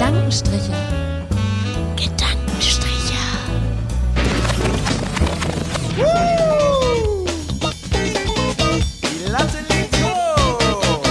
Gedankenstriche. 0.00 0.72
Gedankenstriche. 1.94 3.20
Die 9.02 9.28
Latte 9.30 9.58
liegt 9.68 10.02
hoch. 10.02 11.10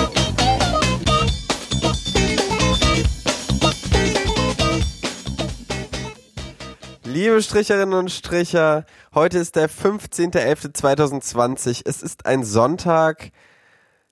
Liebe 7.04 7.44
Stricherinnen 7.44 7.94
und 7.94 8.10
Stricher, 8.10 8.88
heute 9.14 9.38
ist 9.38 9.56
der 9.56 9.70
15.11.2020. 9.70 11.84
Es 11.86 12.02
ist 12.02 12.26
ein 12.26 12.44
Sonntag. 12.44 13.30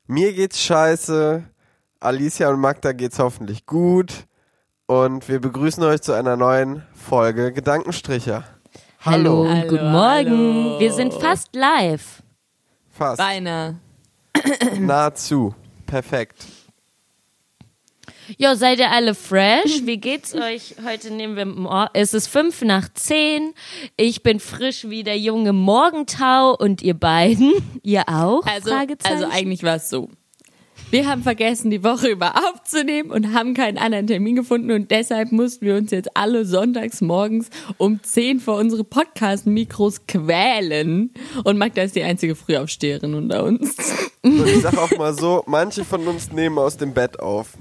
Mir 0.05 0.33
geht's 0.33 0.61
scheiße. 0.61 1.45
Alicia 1.99 2.49
und 2.49 2.59
Magda 2.59 2.91
geht's 2.91 3.17
hoffentlich 3.17 3.65
gut. 3.65 4.27
Und 4.89 5.27
wir 5.27 5.41
begrüßen 5.41 5.83
euch 5.83 6.01
zu 6.01 6.13
einer 6.13 6.37
neuen 6.37 6.83
Folge 6.93 7.51
Gedankenstricher. 7.51 8.45
Hallo, 9.01 9.41
und 9.41 9.49
Hallo, 9.49 9.67
guten 9.69 9.91
Morgen. 9.91 10.31
hallo. 10.31 10.79
Wir 10.79 10.93
sind 10.93 11.13
fast 11.13 11.53
live. 11.55 12.23
Fast. 12.89 13.17
Beinahe. 13.17 13.79
Nahezu. 14.79 15.53
Perfekt. 15.85 16.45
Jo, 18.37 18.55
seid 18.55 18.79
ihr 18.79 18.89
alle 18.91 19.13
fresh? 19.13 19.81
Wie 19.85 19.97
geht's 19.97 20.33
euch? 20.33 20.75
Heute 20.85 21.11
nehmen 21.13 21.35
wir, 21.35 21.45
Mor- 21.45 21.89
es 21.93 22.13
ist 22.13 22.27
fünf 22.27 22.61
nach 22.61 22.87
zehn. 22.93 23.53
Ich 23.97 24.23
bin 24.23 24.39
frisch 24.39 24.87
wie 24.89 25.03
der 25.03 25.17
junge 25.19 25.53
Morgentau 25.53 26.55
und 26.55 26.81
ihr 26.81 26.93
beiden, 26.93 27.53
ihr 27.83 28.03
auch? 28.07 28.45
Also, 28.45 28.69
Fragezeichen. 28.71 29.23
also 29.23 29.29
eigentlich 29.33 29.63
war 29.63 29.75
es 29.75 29.89
so. 29.89 30.09
Wir 30.89 31.07
haben 31.07 31.21
vergessen, 31.21 31.69
die 31.69 31.83
Woche 31.83 32.07
über 32.07 32.35
aufzunehmen 32.49 33.11
und 33.11 33.33
haben 33.33 33.53
keinen 33.53 33.77
anderen 33.77 34.07
Termin 34.07 34.35
gefunden 34.35 34.71
und 34.71 34.89
deshalb 34.89 35.33
mussten 35.33 35.65
wir 35.65 35.75
uns 35.75 35.91
jetzt 35.91 36.15
alle 36.15 36.45
sonntags 36.45 37.01
morgens 37.01 37.49
um 37.77 38.01
10 38.01 38.39
vor 38.39 38.57
unsere 38.57 38.85
Podcast-Mikros 38.85 40.07
quälen. 40.07 41.11
Und 41.43 41.57
Magda 41.57 41.81
ist 41.81 41.95
die 41.95 42.03
einzige 42.03 42.35
Frühaufsteherin 42.35 43.15
unter 43.15 43.43
uns. 43.43 43.75
Und 44.23 44.47
ich 44.47 44.61
sag 44.61 44.77
auch 44.77 44.97
mal 44.97 45.13
so, 45.13 45.43
manche 45.45 45.83
von 45.83 46.07
uns 46.07 46.31
nehmen 46.31 46.57
aus 46.57 46.77
dem 46.77 46.93
Bett 46.93 47.19
auf. 47.19 47.57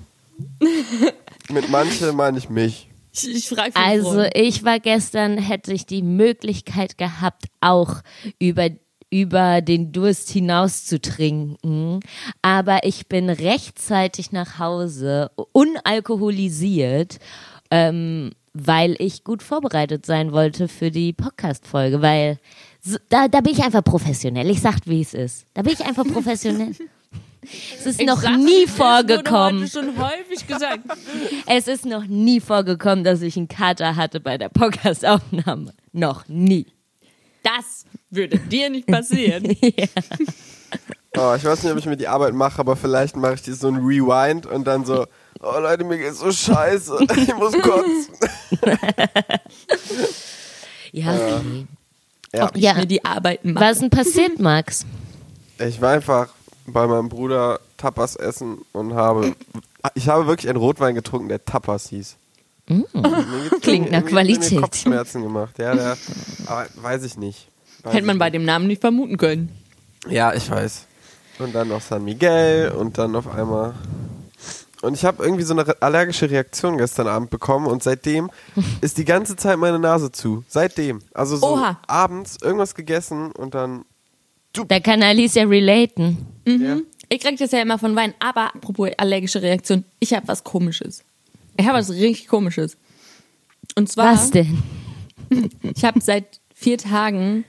Mit 1.50 1.68
manche 1.68 2.12
meine 2.12 2.38
ich 2.38 2.48
mich. 2.48 2.88
Ich, 3.12 3.50
ich 3.50 3.76
Also 3.76 4.24
ich 4.34 4.64
war 4.64 4.78
gestern, 4.78 5.38
hätte 5.38 5.72
ich 5.72 5.86
die 5.86 6.02
Möglichkeit 6.02 6.98
gehabt, 6.98 7.44
auch 7.60 8.02
über 8.38 8.68
über 9.20 9.60
den 9.62 9.92
Durst 9.92 10.30
hinaus 10.30 10.84
zu 10.84 11.00
trinken, 11.00 12.00
aber 12.42 12.80
ich 12.84 13.06
bin 13.06 13.30
rechtzeitig 13.30 14.32
nach 14.32 14.58
Hause, 14.58 15.30
unalkoholisiert, 15.52 17.18
ähm, 17.70 18.32
weil 18.52 18.96
ich 18.98 19.24
gut 19.24 19.42
vorbereitet 19.42 20.06
sein 20.06 20.32
wollte 20.32 20.68
für 20.68 20.90
die 20.90 21.12
Podcast-Folge, 21.12 22.02
weil 22.02 22.38
so, 22.80 22.98
da, 23.08 23.28
da 23.28 23.40
bin 23.40 23.52
ich 23.52 23.64
einfach 23.64 23.82
professionell. 23.82 24.48
Ich 24.50 24.60
sag, 24.60 24.76
wie 24.84 25.00
es 25.00 25.14
ist. 25.14 25.46
Da 25.54 25.62
bin 25.62 25.72
ich 25.72 25.84
einfach 25.84 26.04
professionell. 26.06 26.72
Es 27.42 27.86
ist 27.86 28.02
noch 28.02 28.22
nie 28.36 28.66
vorgekommen. 28.66 29.62
Das 29.62 29.74
wurde 29.74 29.86
schon 29.86 30.02
häufig 30.02 30.46
gesagt. 30.46 30.80
Es 31.46 31.68
ist 31.68 31.86
noch 31.86 32.06
nie 32.06 32.40
vorgekommen, 32.40 33.04
dass 33.04 33.22
ich 33.22 33.36
einen 33.36 33.48
Kater 33.48 33.96
hatte 33.96 34.20
bei 34.20 34.36
der 34.36 34.48
Podcast-Aufnahme. 34.48 35.72
Noch 35.92 36.28
nie. 36.28 36.66
Das 37.46 37.84
würde 38.10 38.38
dir 38.38 38.70
nicht 38.70 38.86
passieren. 38.86 39.56
Oh, 41.18 41.32
ich 41.34 41.44
weiß 41.44 41.62
nicht, 41.62 41.72
ob 41.72 41.78
ich 41.78 41.86
mir 41.86 41.96
die 41.96 42.08
Arbeit 42.08 42.34
mache, 42.34 42.58
aber 42.58 42.76
vielleicht 42.76 43.16
mache 43.16 43.34
ich 43.34 43.42
dir 43.42 43.54
so 43.54 43.68
ein 43.68 43.76
Rewind 43.76 44.44
und 44.44 44.66
dann 44.66 44.84
so, 44.84 45.06
oh 45.40 45.58
Leute, 45.60 45.82
mir 45.84 45.96
geht's 45.96 46.18
so 46.18 46.30
scheiße, 46.30 46.98
ich 47.16 47.34
muss 47.36 47.54
kotzen. 47.54 48.14
Ja, 50.92 51.14
okay. 51.14 51.66
Ja, 52.34 52.50
Ich 52.54 52.62
Ja. 52.62 52.74
mir 52.74 52.86
die 52.86 53.02
Arbeiten 53.04 53.52
machen. 53.54 53.64
Was 53.64 53.72
ist 53.76 53.80
denn 53.82 53.90
passiert, 53.90 54.38
Max? 54.40 54.84
ich 55.58 55.80
war 55.80 55.92
einfach 55.92 56.28
bei 56.66 56.86
meinem 56.86 57.08
Bruder 57.08 57.60
Tapas 57.78 58.16
essen 58.16 58.58
und 58.72 58.92
habe, 58.94 59.34
ich 59.94 60.08
habe 60.08 60.26
wirklich 60.26 60.50
einen 60.50 60.58
Rotwein 60.58 60.94
getrunken, 60.94 61.28
der 61.28 61.44
Tapas 61.44 61.88
hieß. 61.88 62.16
Mm. 62.68 62.82
Klingt 63.60 63.90
nach 63.90 64.04
Qualität. 64.04 64.60
Kopfschmerzen 64.60 65.22
gemacht, 65.22 65.58
ja, 65.58 65.74
der, 65.74 65.96
aber 66.46 66.66
weiß 66.76 67.04
ich 67.04 67.16
nicht. 67.16 67.48
Weiß 67.82 67.94
Hätte 67.94 68.06
man 68.06 68.18
bei 68.18 68.30
dem 68.30 68.44
Namen 68.44 68.66
nicht 68.66 68.80
vermuten 68.80 69.16
können. 69.16 69.50
Ja, 70.08 70.34
ich 70.34 70.50
weiß. 70.50 70.86
Und 71.38 71.54
dann 71.54 71.68
noch 71.68 71.80
San 71.80 72.04
Miguel 72.04 72.72
und 72.76 72.98
dann 72.98 73.14
auf 73.14 73.28
einmal. 73.28 73.74
Und 74.82 74.94
ich 74.94 75.04
habe 75.04 75.22
irgendwie 75.22 75.42
so 75.42 75.54
eine 75.54 75.64
allergische 75.80 76.30
Reaktion 76.30 76.78
gestern 76.78 77.08
Abend 77.08 77.30
bekommen 77.30 77.66
und 77.66 77.82
seitdem 77.82 78.30
ist 78.80 78.98
die 78.98 79.04
ganze 79.04 79.36
Zeit 79.36 79.58
meine 79.58 79.78
Nase 79.78 80.12
zu. 80.12 80.44
Seitdem. 80.48 81.02
Also 81.14 81.36
so 81.36 81.54
Oha. 81.54 81.80
abends 81.86 82.38
irgendwas 82.42 82.74
gegessen 82.74 83.32
und 83.32 83.54
dann. 83.54 83.84
Da 84.68 84.80
kann 84.80 85.02
Alicia 85.02 85.44
relaten. 85.44 86.26
Ja. 86.46 86.78
Ich 87.08 87.20
krieg 87.20 87.36
das 87.38 87.52
ja 87.52 87.60
immer 87.60 87.78
von 87.78 87.94
Wein. 87.94 88.14
Aber 88.20 88.54
apropos 88.54 88.90
allergische 88.96 89.42
Reaktion, 89.42 89.84
ich 90.00 90.14
habe 90.14 90.26
was 90.28 90.44
Komisches. 90.44 91.04
Ich 91.56 91.66
habe 91.66 91.78
was 91.78 91.90
richtig 91.90 92.28
Komisches. 92.28 92.76
Und 93.74 93.90
zwar, 93.90 94.14
Was 94.14 94.30
denn? 94.30 94.62
ich 95.62 95.84
habe 95.84 96.00
seit 96.00 96.40
vier 96.54 96.78
Tagen 96.78 97.44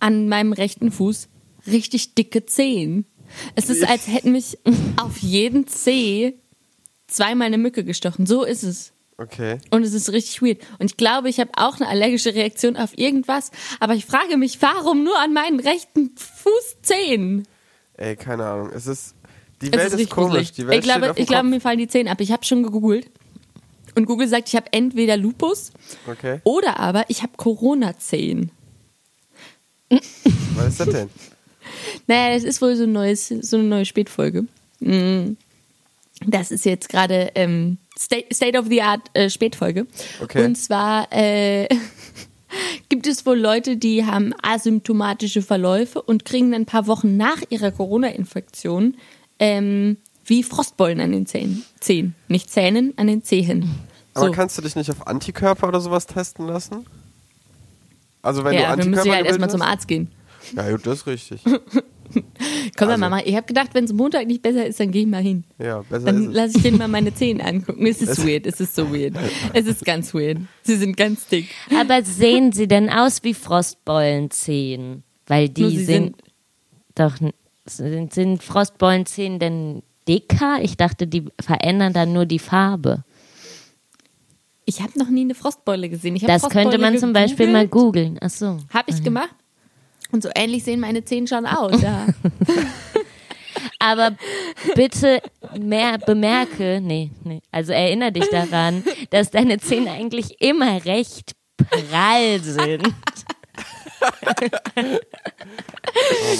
an 0.00 0.28
meinem 0.28 0.52
rechten 0.52 0.92
Fuß 0.92 1.28
richtig 1.66 2.14
dicke 2.14 2.46
Zehen. 2.46 3.04
Es 3.54 3.68
ist, 3.68 3.86
als 3.86 4.08
hätten 4.08 4.32
mich 4.32 4.58
auf 4.96 5.18
jeden 5.18 5.66
Zeh 5.66 6.34
zweimal 7.06 7.46
eine 7.46 7.58
Mücke 7.58 7.84
gestochen. 7.84 8.26
So 8.26 8.44
ist 8.44 8.62
es. 8.62 8.92
Okay. 9.18 9.58
Und 9.70 9.82
es 9.82 9.94
ist 9.94 10.12
richtig 10.12 10.40
weird. 10.42 10.60
Und 10.78 10.92
ich 10.92 10.96
glaube, 10.96 11.28
ich 11.28 11.40
habe 11.40 11.50
auch 11.56 11.80
eine 11.80 11.88
allergische 11.88 12.34
Reaktion 12.34 12.76
auf 12.76 12.96
irgendwas. 12.96 13.50
Aber 13.80 13.94
ich 13.94 14.06
frage 14.06 14.36
mich, 14.36 14.62
warum 14.62 15.02
nur 15.02 15.18
an 15.18 15.32
meinen 15.32 15.58
rechten 15.58 16.12
Fußzehen? 16.16 17.46
Ey, 17.94 18.14
keine 18.14 18.46
Ahnung. 18.46 18.70
Es 18.72 18.86
ist. 18.86 19.16
Die 19.60 19.66
Es 19.66 19.72
Welt 19.72 19.80
ist 19.80 19.86
ist, 19.86 19.98
richtig 19.98 20.10
komisch. 20.10 20.52
Die 20.52 20.66
Welt 20.66 20.78
ich 20.78 20.84
glaube, 20.84 21.12
ich 21.16 21.26
glaube, 21.26 21.48
mir 21.48 21.60
fallen 21.60 21.78
die 21.78 21.88
Zähne 21.88 22.10
ab. 22.10 22.20
Ich 22.20 22.32
habe 22.32 22.44
schon 22.44 22.62
gegoogelt. 22.62 23.10
Und 23.94 24.06
Google 24.06 24.28
sagt, 24.28 24.48
ich 24.48 24.54
habe 24.54 24.72
entweder 24.72 25.16
Lupus 25.16 25.72
Okay. 26.06 26.40
oder 26.44 26.78
aber 26.78 27.04
ich 27.08 27.22
habe 27.22 27.32
Corona-Zehen. 27.36 28.52
Was 29.90 30.68
ist 30.68 30.80
das 30.80 30.88
denn? 30.88 31.10
Naja, 32.06 32.34
das 32.34 32.44
ist 32.44 32.62
wohl 32.62 32.74
so, 32.76 32.84
ein 32.84 32.92
neues, 32.92 33.28
so 33.28 33.56
eine 33.58 33.66
neue 33.66 33.84
Spätfolge. 33.84 34.46
Mm. 34.80 35.36
Das 36.26 36.50
ist 36.50 36.64
jetzt 36.64 36.88
gerade 36.88 37.30
ähm, 37.34 37.76
State, 37.96 38.34
State 38.34 38.58
of 38.58 38.66
the 38.68 38.82
Art 38.82 39.02
äh, 39.12 39.28
Spätfolge. 39.28 39.86
Okay. 40.22 40.44
Und 40.44 40.56
zwar 40.56 41.12
äh, 41.12 41.68
gibt 42.88 43.06
es 43.06 43.26
wohl 43.26 43.38
Leute, 43.38 43.76
die 43.76 44.06
haben 44.06 44.34
asymptomatische 44.42 45.42
Verläufe 45.42 46.00
und 46.00 46.24
kriegen 46.24 46.52
dann 46.52 46.62
ein 46.62 46.66
paar 46.66 46.86
Wochen 46.86 47.16
nach 47.16 47.42
ihrer 47.50 47.70
Corona-Infektion 47.70 48.96
ähm, 49.38 49.96
wie 50.24 50.42
Frostbeulen 50.42 51.00
an 51.00 51.12
den 51.12 51.26
Zähnen. 51.26 51.64
Zehen. 51.80 52.14
Nicht 52.28 52.50
Zähnen, 52.50 52.92
an 52.96 53.06
den 53.06 53.22
Zehen. 53.22 53.70
Aber 54.14 54.26
So. 54.26 54.32
kannst 54.32 54.58
du 54.58 54.62
dich 54.62 54.76
nicht 54.76 54.90
auf 54.90 55.06
Antikörper 55.06 55.68
oder 55.68 55.80
sowas 55.80 56.06
testen 56.06 56.46
lassen? 56.46 56.84
Also 58.22 58.44
wenn 58.44 58.54
ja, 58.54 58.60
du 58.60 58.66
dann 58.66 58.76
müssen 58.76 58.88
Antikörper 58.88 59.06
wir 59.06 59.14
halt 59.16 59.26
erstmal 59.26 59.50
zum? 59.50 59.62
Arzt 59.62 59.88
gehen. 59.88 60.10
Ja, 60.56 60.70
gut, 60.70 60.86
das 60.86 60.98
ist 61.00 61.06
richtig. 61.06 61.40
Wir 62.10 62.22
Also- 62.78 62.96
mal 62.98 63.10
machen. 63.10 63.24
Ich 63.26 63.36
habe 63.36 63.46
gedacht, 63.46 63.68
wenn 63.74 63.84
es 63.84 63.92
Montag 63.92 64.26
nicht 64.26 64.40
besser 64.40 64.64
ist, 64.66 64.80
dann 64.80 64.90
gehe 64.90 65.02
ich 65.02 65.08
mal 65.08 65.20
hin. 65.22 65.44
Ja, 65.58 65.82
besser 65.82 66.06
Dann 66.06 66.32
lasse 66.32 66.56
ich 66.56 66.62
denen 66.62 66.78
mal 66.78 66.88
meine 66.88 67.12
Zähne 67.14 67.44
angucken. 67.44 67.86
Es 67.86 68.00
ist 68.00 68.24
weird, 68.26 68.46
es 68.46 68.60
ist 68.60 68.74
so 68.74 68.90
weird. 68.94 69.14
Es 69.52 69.66
ist 69.66 69.84
ganz 69.84 70.14
weird. 70.14 70.38
Sie 70.62 70.76
sind 70.76 70.96
ganz 70.96 71.26
dick. 71.26 71.48
Aber 71.78 72.02
sehen 72.02 72.52
sie 72.52 72.66
denn 72.66 72.88
aus 72.88 73.22
wie 73.24 73.34
Frostbeulenzehen? 73.34 75.02
Weil 75.26 75.50
die 75.50 75.76
sind, 75.76 75.86
sind- 75.86 76.16
doch 76.94 77.16
sind, 77.70 78.12
sind 78.12 78.42
Frostbeulenzehen 78.42 79.38
denn 79.38 79.82
dicker? 80.06 80.58
Ich 80.62 80.76
dachte, 80.76 81.06
die 81.06 81.24
verändern 81.40 81.92
dann 81.92 82.12
nur 82.12 82.26
die 82.26 82.38
Farbe. 82.38 83.04
Ich 84.64 84.82
habe 84.82 84.98
noch 84.98 85.08
nie 85.08 85.22
eine 85.22 85.34
Frostbeule 85.34 85.88
gesehen. 85.88 86.18
Das 86.26 86.42
könnte 86.42 86.52
Frostbeule 86.52 86.78
man 86.78 86.98
zum 86.98 87.12
Beispiel 87.12 87.50
mal 87.50 87.66
googeln. 87.66 88.18
Ach 88.20 88.28
so. 88.28 88.58
Habe 88.72 88.90
ich 88.90 89.02
gemacht. 89.02 89.34
Und 90.10 90.22
so 90.22 90.30
ähnlich 90.34 90.64
sehen 90.64 90.80
meine 90.80 91.04
Zähne 91.04 91.26
schon 91.26 91.46
aus. 91.46 91.80
Ja. 91.80 92.06
Aber 93.78 94.16
bitte 94.74 95.22
mehr 95.58 95.98
bemerke, 95.98 96.80
nee, 96.82 97.10
nee, 97.24 97.40
also 97.50 97.72
erinnere 97.72 98.12
dich 98.12 98.28
daran, 98.30 98.82
dass 99.10 99.30
deine 99.30 99.58
Zähne 99.58 99.92
eigentlich 99.92 100.40
immer 100.40 100.84
recht 100.84 101.32
prall 101.56 102.40
sind. 102.42 102.82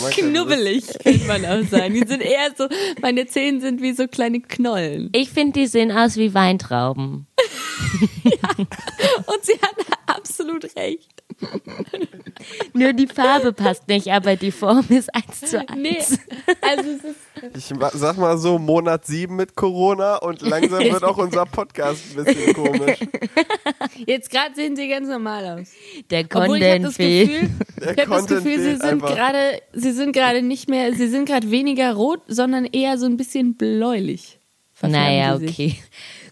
Oh 0.01 0.09
Knubbelig, 0.11 0.85
könnte 1.03 1.27
man 1.27 1.45
auch 1.45 1.67
sagen. 1.69 1.95
Die 1.95 2.07
sind 2.07 2.21
eher 2.21 2.53
so, 2.57 2.69
meine 3.01 3.27
Zähne 3.27 3.61
sind 3.61 3.83
wie 3.83 3.93
so 3.93 4.07
kleine 4.07 4.41
Knollen. 4.41 5.11
Ich 5.13 5.31
finde, 5.31 5.61
die 5.61 5.67
sehen 5.67 5.91
aus 5.91 6.17
wie 6.17 6.35
Weintrauben. 6.35 7.27
Und 8.59 9.45
sie 9.45 9.55
hat 9.61 9.77
absolut 10.07 10.65
recht. 10.77 11.23
Nur 12.73 12.93
die 12.93 13.07
Farbe 13.07 13.53
passt 13.53 13.89
nicht, 13.89 14.09
aber 14.09 14.37
die 14.37 14.51
Form 14.51 14.85
ist 14.89 15.15
eins 15.15 15.41
zu 15.41 15.61
eins. 15.61 15.77
Nee, 15.77 15.99
also 16.61 16.91
es 16.91 17.05
ist 17.05 17.73
Ich 17.73 18.01
sag 18.01 18.17
mal 18.17 18.39
so, 18.39 18.59
Monat 18.59 19.07
sieben 19.07 19.37
mit 19.37 19.55
Corona 19.55 20.17
und 20.17 20.43
langsam 20.43 20.81
wird 20.81 21.05
auch 21.05 21.19
unser 21.19 21.47
Podcast 21.47 22.03
ein 22.11 22.25
bisschen 22.25 22.55
komisch. 22.55 22.99
jetzt 24.07 24.31
gerade 24.31 24.55
sehen 24.55 24.77
sie 24.77 24.89
ganz 24.89 25.09
normal 25.09 25.61
aus. 25.61 25.69
Der 26.11 26.25
Obwohl 26.25 26.59
ich 26.59 26.65
habe 26.65 26.83
Content 26.83 26.85
das 26.87 26.97
fehlt. 26.97 27.29
Gefühl, 27.29 27.51
ich 27.81 27.87
habe 27.87 27.97
das 27.97 28.07
Content 28.07 28.45
Gefühl, 28.45 28.63
sie 28.63 28.77
sind 28.77 29.03
gerade, 29.03 29.63
sie 29.73 29.93
sind 29.93 30.13
gerade 30.13 30.43
nicht 30.43 30.69
mehr, 30.69 30.93
sie 30.95 31.09
sind 31.09 31.29
gerade 31.29 31.51
weniger 31.51 31.95
rot, 31.95 32.23
sondern 32.27 32.65
eher 32.65 32.99
so 32.99 33.07
ein 33.07 33.17
bisschen 33.17 33.55
bläulich. 33.57 34.39
Naja, 34.83 35.35
okay. 35.35 35.77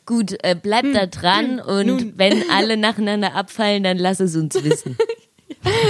Gut, 0.06 0.36
äh, 0.42 0.54
bleibt 0.54 0.94
da 0.94 1.06
dran 1.06 1.60
und 1.60 1.86
nun. 1.86 2.12
wenn 2.16 2.48
alle 2.50 2.76
nacheinander 2.76 3.34
abfallen, 3.34 3.82
dann 3.82 3.98
lass 3.98 4.20
es 4.20 4.36
uns 4.36 4.54
wissen. 4.62 4.96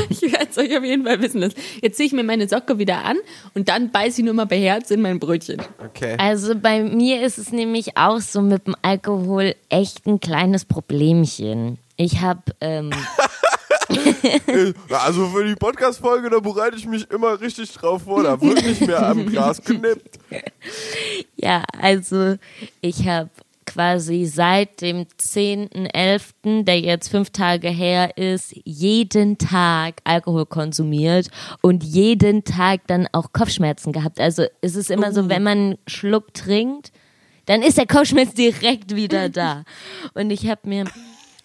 Ich 0.09 0.23
werde 0.23 0.49
es 0.51 0.57
euch 0.57 0.77
auf 0.77 0.85
jeden 0.85 1.05
Fall 1.05 1.21
wissen 1.21 1.41
lassen. 1.41 1.57
Jetzt 1.83 1.97
ziehe 1.97 2.07
ich 2.07 2.13
mir 2.13 2.23
meine 2.23 2.49
Socke 2.49 2.79
wieder 2.79 3.05
an 3.05 3.17
und 3.55 3.69
dann 3.69 3.91
beiße 3.91 4.21
ich 4.21 4.25
nur 4.25 4.33
mal 4.33 4.47
beherzt 4.47 4.91
in 4.91 5.03
mein 5.03 5.19
Brötchen. 5.19 5.61
Okay. 5.85 6.17
Also 6.19 6.55
bei 6.55 6.83
mir 6.83 7.23
ist 7.23 7.37
es 7.37 7.53
nämlich 7.53 7.97
auch 7.97 8.21
so 8.21 8.41
mit 8.41 8.67
dem 8.67 8.75
Alkohol 8.81 9.55
echt 9.69 10.07
ein 10.07 10.19
kleines 10.19 10.65
Problemchen. 10.65 11.79
Ich 11.97 12.21
habe 12.21 12.43
ähm, 12.63 12.91
Also 14.91 15.29
für 15.29 15.45
die 15.45 15.55
Podcast-Folge, 15.55 16.31
da 16.31 16.41
bereite 16.41 16.77
ich 16.77 16.87
mich 16.87 17.11
immer 17.11 17.41
richtig 17.41 17.73
drauf 17.73 18.03
vor. 18.03 18.23
Da 18.23 18.41
wird 18.41 18.65
nicht 18.65 18.87
mehr 18.87 19.07
am 19.07 19.27
Glas 19.27 19.63
genippt. 19.63 20.19
Ja, 21.37 21.63
also 21.81 22.37
ich 22.81 23.07
habe 23.07 23.31
quasi 23.77 24.25
seit 24.25 24.81
dem 24.81 25.05
10.11., 25.21 26.65
der 26.65 26.81
jetzt 26.81 27.11
fünf 27.11 27.29
Tage 27.29 27.69
her 27.69 28.17
ist, 28.17 28.55
jeden 28.65 29.37
Tag 29.37 30.01
Alkohol 30.05 30.47
konsumiert 30.47 31.29
und 31.61 31.85
jeden 31.85 32.43
Tag 32.43 32.87
dann 32.87 33.07
auch 33.13 33.35
Kopfschmerzen 33.35 33.93
gehabt. 33.93 34.19
Also 34.19 34.45
es 34.63 34.77
ist 34.77 34.91
immer 34.91 35.13
so, 35.13 35.29
wenn 35.29 35.43
man 35.43 35.59
einen 35.59 35.79
Schluck 35.87 36.33
trinkt, 36.33 36.91
dann 37.45 37.61
ist 37.61 37.77
der 37.77 37.87
Kopfschmerz 37.87 38.33
direkt 38.33 38.97
wieder 38.97 39.29
da. 39.29 39.65
Und 40.15 40.31
ich 40.31 40.49
habe 40.49 40.63
mir, 40.65 40.85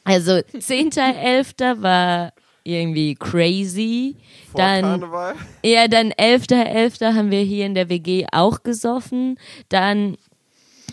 also 0.06 0.32
10.11. 0.32 1.82
war 1.82 2.32
irgendwie 2.64 3.16
crazy. 3.16 4.16
Vor 4.52 4.62
dann 4.62 4.84
Karneval. 4.84 5.36
ja, 5.64 5.90
dann 5.90 6.12
11.11. 6.14 7.14
haben 7.14 7.30
wir 7.30 7.42
hier 7.42 7.66
in 7.66 7.76
der 7.76 7.90
WG 7.90 8.26
auch 8.32 8.64
gesoffen. 8.64 9.38
Dann 9.68 10.16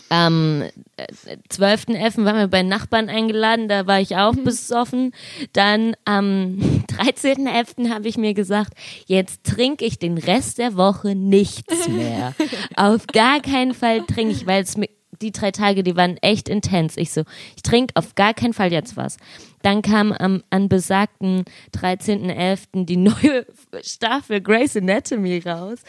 am 0.09 0.61
äh, 0.97 1.07
12.11. 1.51 2.25
waren 2.25 2.37
wir 2.37 2.47
bei 2.47 2.63
Nachbarn 2.63 3.09
eingeladen, 3.09 3.67
da 3.67 3.87
war 3.87 4.01
ich 4.01 4.15
auch 4.15 4.35
besoffen. 4.35 5.13
Dann 5.53 5.95
am 6.05 6.59
13.11. 6.87 7.89
habe 7.89 8.07
ich 8.07 8.17
mir 8.17 8.33
gesagt, 8.33 8.73
jetzt 9.05 9.43
trinke 9.43 9.85
ich 9.85 9.99
den 9.99 10.17
Rest 10.17 10.57
der 10.57 10.75
Woche 10.75 11.15
nichts 11.15 11.87
mehr. 11.87 12.33
auf 12.75 13.07
gar 13.07 13.39
keinen 13.41 13.73
Fall 13.73 14.01
trinke 14.05 14.33
ich, 14.33 14.45
weil 14.45 14.63
es 14.63 14.77
mir 14.77 14.89
die 15.21 15.31
drei 15.31 15.51
Tage, 15.51 15.83
die 15.83 15.95
waren 15.95 16.17
echt 16.17 16.49
intens. 16.49 16.97
Ich 16.97 17.11
so, 17.11 17.23
ich 17.55 17.61
trinke 17.63 17.95
auf 17.95 18.15
gar 18.15 18.33
keinen 18.33 18.53
Fall 18.53 18.71
jetzt 18.71 18.97
was. 18.97 19.17
Dann 19.61 19.81
kam 19.81 20.13
am, 20.13 20.41
an 20.49 20.69
besagten 20.69 21.43
13.11. 21.75 22.85
die 22.85 22.97
neue 22.97 23.45
Staffel 23.83 24.41
Grey's 24.41 24.77
Anatomy 24.77 25.39
raus 25.39 25.79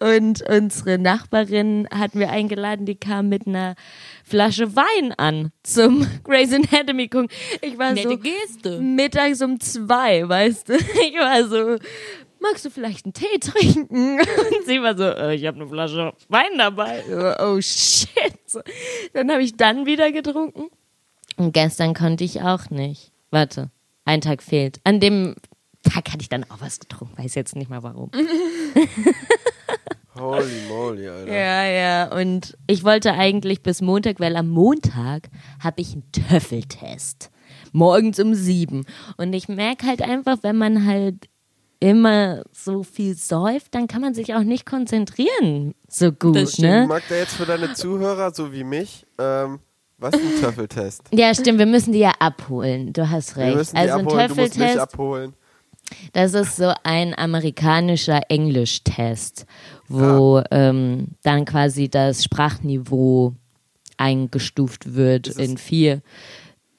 und 0.00 0.42
unsere 0.48 0.98
Nachbarin 0.98 1.86
hatten 1.92 2.18
wir 2.18 2.30
eingeladen, 2.30 2.86
die 2.86 2.96
kam 2.96 3.28
mit 3.28 3.46
einer 3.46 3.76
Flasche 4.24 4.74
Wein 4.74 5.12
an 5.16 5.52
zum 5.62 6.06
Grey's 6.24 6.52
Anatomy 6.52 7.08
gucken. 7.08 7.28
Ich 7.60 7.78
war 7.78 7.96
so 7.96 8.08
Nette 8.08 8.18
Geste. 8.18 8.80
mittags 8.80 9.42
um 9.42 9.60
zwei, 9.60 10.28
weißt 10.28 10.68
du. 10.68 10.74
Ich 11.00 11.14
war 11.16 11.44
so, 11.48 11.76
magst 12.40 12.64
du 12.64 12.70
vielleicht 12.70 13.06
einen 13.06 13.14
Tee 13.14 13.38
trinken? 13.40 14.18
Und 14.20 14.66
sie 14.66 14.82
war 14.82 14.96
so, 14.96 15.04
äh, 15.04 15.34
ich 15.34 15.46
habe 15.46 15.56
eine 15.60 15.68
Flasche 15.68 16.12
Wein 16.28 16.58
dabei. 16.58 17.02
So, 17.08 17.44
Oh 17.44 17.60
shit. 17.60 18.08
Dann 19.12 19.30
habe 19.30 19.42
ich 19.42 19.56
dann 19.56 19.86
wieder 19.86 20.10
getrunken. 20.10 20.70
Und 21.36 21.52
gestern 21.52 21.94
konnte 21.94 22.24
ich 22.24 22.42
auch 22.42 22.70
nicht. 22.70 23.12
Warte, 23.30 23.70
ein 24.04 24.20
Tag 24.20 24.42
fehlt. 24.42 24.80
An 24.84 25.00
dem 25.00 25.36
Tag 25.82 26.10
hatte 26.10 26.22
ich 26.22 26.28
dann 26.28 26.44
auch 26.44 26.60
was 26.60 26.80
getrunken, 26.80 27.16
weiß 27.16 27.34
jetzt 27.34 27.56
nicht 27.56 27.70
mal 27.70 27.82
warum. 27.82 28.10
Holy 30.18 30.68
moly, 30.68 31.08
Alter. 31.08 31.32
Ja, 31.32 31.64
ja. 31.64 32.12
Und 32.14 32.58
ich 32.66 32.84
wollte 32.84 33.12
eigentlich 33.14 33.62
bis 33.62 33.80
Montag, 33.80 34.20
weil 34.20 34.36
am 34.36 34.48
Montag 34.50 35.30
habe 35.60 35.80
ich 35.80 35.92
einen 35.92 36.10
Töffeltest. 36.12 37.30
Morgens 37.72 38.18
um 38.18 38.34
sieben. 38.34 38.84
Und 39.16 39.32
ich 39.32 39.48
merke 39.48 39.86
halt 39.86 40.02
einfach, 40.02 40.38
wenn 40.42 40.56
man 40.56 40.86
halt 40.86 41.28
immer 41.80 42.42
so 42.52 42.82
viel 42.82 43.14
säuft, 43.16 43.74
dann 43.74 43.88
kann 43.88 44.00
man 44.02 44.14
sich 44.14 44.34
auch 44.34 44.42
nicht 44.44 44.66
konzentrieren 44.66 45.74
so 45.88 46.12
gut, 46.12 46.36
Das 46.36 46.52
stimmt. 46.52 46.68
ne? 46.68 46.86
Magda, 46.86 47.16
jetzt 47.16 47.34
für 47.34 47.46
deine 47.46 47.72
Zuhörer, 47.74 48.32
so 48.32 48.52
wie 48.52 48.64
mich, 48.64 49.06
ähm, 49.18 49.58
was 49.98 50.14
ist 50.14 50.22
ein 50.22 50.40
Töffeltest? 50.42 51.02
Ja, 51.12 51.34
stimmt, 51.34 51.58
wir 51.58 51.66
müssen 51.66 51.92
die 51.92 51.98
ja 52.00 52.12
abholen. 52.20 52.92
Du 52.92 53.08
hast 53.10 53.36
Wir 53.36 53.44
recht. 53.46 53.56
müssen 53.56 53.74
die 53.76 53.80
also 53.80 53.94
ein 53.98 54.06
abholen, 54.06 54.28
du 54.28 54.34
musst 54.34 54.38
mich 54.38 54.50
Töffeltest, 54.68 54.78
abholen. 54.94 55.34
das 56.12 56.34
ist 56.34 56.56
so 56.56 56.72
ein 56.84 57.18
amerikanischer 57.18 58.20
Englischtest, 58.28 59.46
wo 59.88 60.42
ähm, 60.50 61.08
dann 61.22 61.44
quasi 61.46 61.88
das 61.88 62.22
Sprachniveau 62.24 63.34
eingestuft 63.96 64.94
wird 64.94 65.26
in 65.28 65.58
vier. 65.58 66.00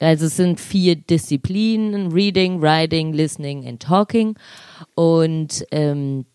Also 0.02 0.26
es 0.26 0.36
sind 0.36 0.60
vier 0.60 0.96
Disziplinen: 0.96 2.12
Reading, 2.12 2.60
Writing, 2.60 3.12
Listening 3.12 3.66
and 3.66 3.80
Talking. 3.82 4.36
Und 4.94 5.64
ähm, 5.70 6.26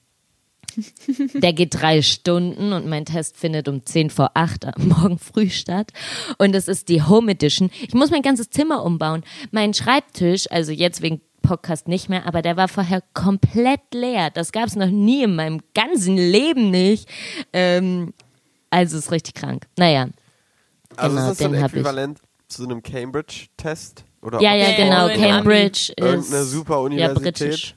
der 1.34 1.54
geht 1.54 1.74
drei 1.74 2.02
Stunden 2.02 2.74
und 2.74 2.88
mein 2.88 3.06
Test 3.06 3.38
findet 3.38 3.68
um 3.68 3.86
10 3.86 4.10
vor 4.10 4.32
8 4.34 4.66
am 4.66 4.88
Morgen 4.88 5.20
früh 5.20 5.50
statt. 5.50 5.92
Und 6.38 6.56
es 6.56 6.68
ist 6.68 6.90
die 6.90 7.04
Home 7.04 7.32
Edition. 7.32 7.70
Ich 7.88 7.94
muss 7.94 8.12
mein 8.12 8.22
ganzes 8.22 8.50
Zimmer 8.50 8.84
umbauen. 8.84 9.24
Mein 9.52 9.74
Schreibtisch, 9.74 10.50
also 10.52 10.72
jetzt 10.72 11.02
wegen 11.02 11.22
Podcast 11.42 11.88
nicht 11.88 12.10
mehr, 12.10 12.26
aber 12.26 12.42
der 12.42 12.58
war 12.58 12.68
vorher 12.68 13.02
komplett 13.14 13.82
leer. 13.94 14.30
Das 14.30 14.52
gab 14.52 14.68
es 14.68 14.76
noch 14.76 14.90
nie 14.90 15.24
in 15.24 15.36
meinem 15.36 15.62
ganzen 15.74 16.18
Leben 16.18 16.72
nicht. 16.72 17.08
Ähm, 17.54 18.14
also 18.70 18.98
ist 18.98 19.12
richtig 19.12 19.36
krank. 19.36 19.66
Naja. 19.78 20.10
Also 20.96 21.16
Genau, 21.16 21.32
ist 21.32 21.42
das 21.42 21.50
so 21.50 21.54
ein. 21.54 21.64
Äquivalent 21.64 22.20
zu 22.48 22.64
einem 22.64 22.82
Cambridge-Test? 22.84 24.04
Oder 24.22 24.42
Ja, 24.42 24.56
ja, 24.56 24.70
Ja, 24.70 24.76
genau. 24.78 25.08
Cambridge 25.20 25.94
ist 25.96 26.30
super 26.52 26.74
ja 26.76 26.80
Universität. 26.80 27.24
britisch. 27.38 27.76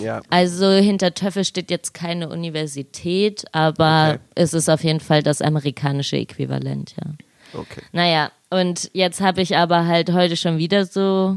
Ja. 0.00 0.20
Also 0.30 0.70
hinter 0.70 1.14
Töffel 1.14 1.44
steht 1.44 1.70
jetzt 1.70 1.92
keine 1.94 2.28
Universität, 2.28 3.44
aber 3.52 4.10
Okay. 4.14 4.18
es 4.34 4.54
ist 4.54 4.68
auf 4.68 4.84
jeden 4.84 5.00
Fall 5.00 5.22
das 5.22 5.42
amerikanische 5.42 6.16
Äquivalent, 6.16 6.94
ja. 7.02 7.12
Okay. 7.58 7.82
Naja, 7.92 8.30
und 8.50 8.90
jetzt 8.92 9.20
habe 9.20 9.42
ich 9.42 9.56
aber 9.56 9.86
halt 9.86 10.12
heute 10.12 10.36
schon 10.36 10.58
wieder 10.58 10.84
so, 10.86 11.36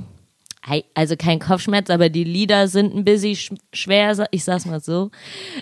also 0.94 1.16
kein 1.16 1.40
Kopfschmerz, 1.40 1.90
aber 1.90 2.10
die 2.10 2.24
Lieder 2.24 2.68
sind 2.68 2.96
ein 2.96 3.04
bisschen 3.04 3.36
sch 3.36 3.52
schwer, 3.74 4.28
ich 4.32 4.44
sag's 4.44 4.66
mal 4.66 4.80
so. 4.80 5.12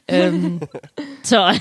Ähm, 0.07 0.60
toll. 1.29 1.55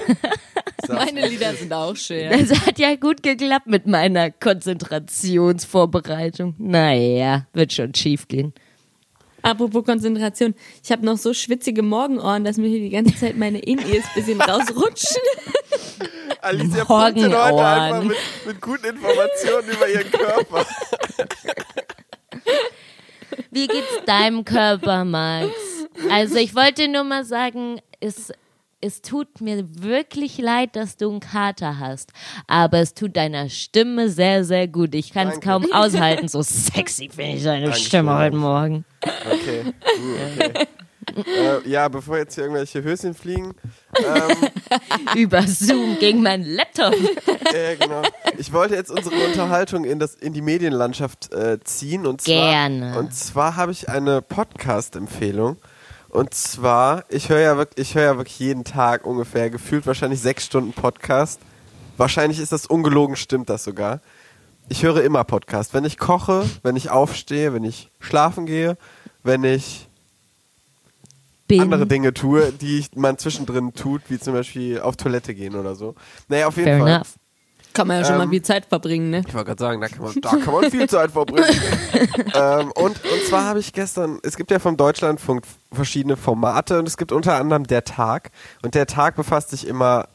Meine 0.89 1.29
Lieder 1.29 1.55
sind 1.55 1.73
auch 1.73 1.97
schön. 1.97 2.31
Das 2.31 2.67
hat 2.67 2.79
ja 2.79 2.95
gut 2.97 3.23
geklappt 3.23 3.67
mit 3.67 3.87
meiner 3.87 4.31
Konzentrationsvorbereitung. 4.31 6.55
Naja, 6.59 7.47
wird 7.53 7.73
schon 7.73 7.95
schief 7.95 8.29
gehen. 8.29 8.53
Apropos 9.43 9.85
Konzentration, 9.85 10.55
ich 10.85 10.93
habe 10.93 11.05
noch 11.05 11.19
so 11.19 11.35
schwitzige 11.35 11.83
Morgenohren, 11.83 12.45
dass 12.45 12.59
mir 12.59 12.69
hier 12.69 12.79
die 12.79 12.91
ganze 12.91 13.17
Zeit 13.17 13.37
meine 13.37 13.59
In-Ears 13.59 14.05
ein 14.05 14.15
bisschen 14.15 14.41
rausrutschen. 14.41 15.21
Alicia 16.43 16.89
heute 16.89 17.29
Morgenohren. 17.29 17.65
einfach 17.65 18.05
mit, 18.05 18.17
mit 18.47 18.61
guten 18.61 18.87
Informationen 18.87 19.69
über 19.69 19.89
ihren 19.89 20.13
Körper. 20.13 20.65
Wie 23.53 23.67
geht's 23.67 24.05
deinem 24.07 24.47
Körper, 24.47 25.05
Max? 25.05 25.51
Also 26.11 26.37
ich 26.37 26.55
wollte 26.55 26.89
nur 26.89 27.05
mal 27.05 27.23
sagen, 27.27 27.81
es, 28.01 28.33
es 28.81 29.03
tut 29.03 29.43
mir 29.43 29.63
wirklich 29.69 30.39
leid, 30.39 30.75
dass 30.75 30.97
du 30.97 31.11
einen 31.11 31.21
Kater 31.21 31.79
hast. 31.79 32.15
Aber 32.47 32.79
es 32.79 32.95
tut 32.95 33.15
deiner 33.15 33.51
Stimme 33.51 34.09
sehr, 34.09 34.45
sehr 34.45 34.69
gut. 34.69 34.95
Ich 34.95 35.13
kann 35.13 35.29
es 35.29 35.41
kaum 35.41 35.71
aushalten. 35.71 36.29
So 36.29 36.41
sexy 36.41 37.11
finde 37.11 37.37
ich 37.37 37.45
deine 37.45 37.67
Dankeschön. 37.67 37.87
Stimme 37.87 38.19
heute 38.19 38.37
Morgen. 38.37 38.87
Okay. 39.31 39.65
Uh, 39.67 40.51
okay. 40.51 40.67
Äh, 41.17 41.69
ja, 41.69 41.89
bevor 41.89 42.19
jetzt 42.19 42.35
hier 42.35 42.45
irgendwelche 42.45 42.83
Höschen 42.83 43.15
fliegen. 43.15 43.55
Ähm, 43.97 44.37
Über 45.17 45.43
Zoom 45.43 45.99
gegen 45.99 46.23
meinen 46.23 46.45
Laptop. 46.45 46.95
äh, 47.53 47.77
genau. 47.77 48.03
Ich 48.39 48.53
wollte 48.53 48.75
jetzt 48.75 48.91
unsere 48.91 49.15
Unterhaltung 49.27 49.85
in, 49.85 49.99
das, 49.99 50.15
in 50.15 50.33
die 50.33 50.43
Medienlandschaft 50.43 51.33
äh, 51.33 51.59
ziehen. 51.63 52.07
Und 52.07 52.23
zwar, 52.23 52.35
Gerne. 52.35 52.99
Und 52.99 53.15
zwar 53.15 53.57
habe 53.57 53.73
ich 53.73 53.89
eine 53.89 54.23
Podcast-Empfehlung. 54.23 55.57
Und 56.09 56.35
zwar, 56.35 57.05
ich 57.09 57.31
höre 57.31 57.41
ja, 57.41 57.57
wirklich, 57.57 57.89
ich 57.89 57.95
höre 57.95 58.03
ja 58.03 58.17
wirklich 58.19 58.39
jeden 58.39 58.65
Tag 58.65 59.07
ungefähr, 59.07 59.49
gefühlt 59.49 59.87
wahrscheinlich 59.87 60.21
sechs 60.21 60.45
Stunden 60.45 60.73
Podcast. 60.75 61.41
Wahrscheinlich 61.97 62.39
ist 62.39 62.53
das 62.53 62.67
ungelogen, 62.67 63.17
stimmt 63.17 63.49
das 63.49 63.65
sogar. 63.65 64.01
Ich 64.69 64.83
höre 64.83 65.03
immer 65.03 65.25
Podcast. 65.25 65.75
Wenn 65.75 65.85
ich 65.85 65.99
koche, 65.99 66.45
wenn 66.63 66.77
ich 66.77 66.91
aufstehe, 66.91 67.53
wenn 67.53 67.65
ich 67.65 67.91
schlafen 67.99 68.47
gehe, 68.47 68.77
wenn 69.23 69.45
ich 69.45 69.89
bin. 71.59 71.63
andere 71.63 71.87
Dinge 71.87 72.13
tue, 72.15 72.53
die 72.53 72.79
ich, 72.79 72.95
man 72.95 73.19
zwischendrin 73.19 73.73
tut, 73.75 74.03
wie 74.09 74.19
zum 74.19 74.35
Beispiel 74.35 74.81
auf 74.81 74.97
Toilette 74.97 75.35
gehen 75.35 75.55
oder 75.55 75.75
so. 75.75 75.95
Naja, 76.29 76.47
auf 76.49 76.57
jeden 76.57 76.69
Fair 76.69 76.79
Fall. 76.81 76.89
enough. 76.89 77.15
Kann 77.75 77.89
man 77.89 77.99
ja 78.01 78.05
schon 78.05 78.15
Ähm, 78.15 78.19
mal 78.19 78.29
viel 78.29 78.43
Zeit 78.43 78.67
verbringen, 78.67 79.09
ne? 79.11 79.23
Ich 79.27 79.33
wollte 79.33 79.47
gerade 79.47 79.61
sagen, 79.63 79.81
da 79.81 79.89
kann 79.89 80.03
man, 80.05 80.15
da 80.21 80.31
kann 80.37 80.53
man 80.53 80.71
viel 80.71 80.89
Zeit 80.91 81.11
verbringen. 81.11 81.45
ähm, 82.35 82.71
und, 82.73 83.03
und 83.03 83.23
zwar 83.29 83.45
habe 83.45 83.61
ich 83.61 83.73
gestern, 83.73 84.19
es 84.23 84.37
gibt 84.37 84.51
ja 84.51 84.59
vom 84.59 84.77
Deutschlandfunk 84.77 85.45
verschiedene 85.73 86.19
Formate 86.19 86.79
und 86.79 86.87
es 86.87 86.99
gibt 86.99 87.13
unter 87.13 87.37
anderem 87.37 87.67
der 87.67 87.85
Tag. 87.85 88.31
Und 88.63 88.75
der 88.75 88.87
Tag 88.87 89.17
befasst 89.17 89.51
sich 89.51 89.67
immer 89.67 90.09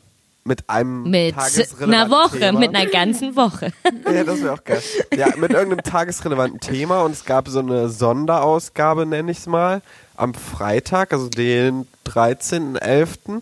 mit 0.48 0.70
einem 0.70 1.04
Mit 1.04 1.36
einer 1.38 2.10
Woche, 2.10 2.40
Thema. 2.40 2.60
mit 2.60 2.74
einer 2.76 2.90
ganzen 2.90 3.36
Woche. 3.36 3.72
Ja, 4.12 4.24
das 4.24 4.42
wäre 4.42 4.54
auch 4.54 4.64
geil. 4.64 4.82
Ja, 5.16 5.28
mit 5.36 5.52
irgendeinem 5.52 5.84
tagesrelevanten 5.84 6.62
Thema 6.62 7.02
und 7.02 7.12
es 7.12 7.26
gab 7.26 7.50
so 7.50 7.60
eine 7.60 7.90
Sonderausgabe, 7.90 9.06
nenne 9.06 9.32
ich 9.32 9.40
es 9.40 9.48
mal, 9.48 9.82
am 10.16 10.34
Freitag, 10.34 11.12
also 11.12 11.28
den 11.28 11.86
13.11. 12.06 13.42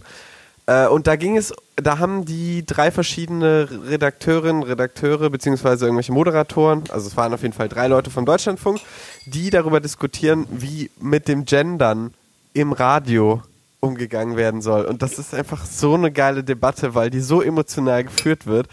Äh, 0.66 0.88
und 0.88 1.06
da 1.06 1.16
ging 1.16 1.38
es, 1.38 1.54
da 1.76 2.00
haben 2.00 2.26
die 2.26 2.66
drei 2.66 2.90
verschiedene 2.90 3.70
Redakteurinnen, 3.88 4.64
Redakteure 4.64 5.30
beziehungsweise 5.30 5.86
irgendwelche 5.86 6.12
Moderatoren, 6.14 6.84
also 6.90 7.08
es 7.08 7.16
waren 7.16 7.34
auf 7.34 7.44
jeden 7.44 7.54
Fall 7.54 7.70
drei 7.70 7.88
Leute 7.88 8.10
vom 8.10 8.26
Deutschlandfunk, 8.26 8.80
die 9.26 9.52
darüber 9.52 9.80
diskutieren, 9.80 10.48
wie 10.50 10.90
mit 11.00 11.28
dem 11.28 11.46
Gendern 11.46 12.14
im 12.54 12.72
Radio 12.72 13.44
umgegangen 13.86 14.36
werden 14.38 14.62
soll. 14.62 14.86
Und 14.86 15.02
das 15.02 15.20
ist 15.20 15.34
einfach 15.34 15.66
so 15.66 15.94
eine 15.94 16.12
geile 16.12 16.44
Debatte, 16.44 16.96
weil 16.96 17.10
die 17.10 17.20
so 17.22 17.42
emotional 17.42 18.04
geführt 18.04 18.46
wird. 18.46 18.68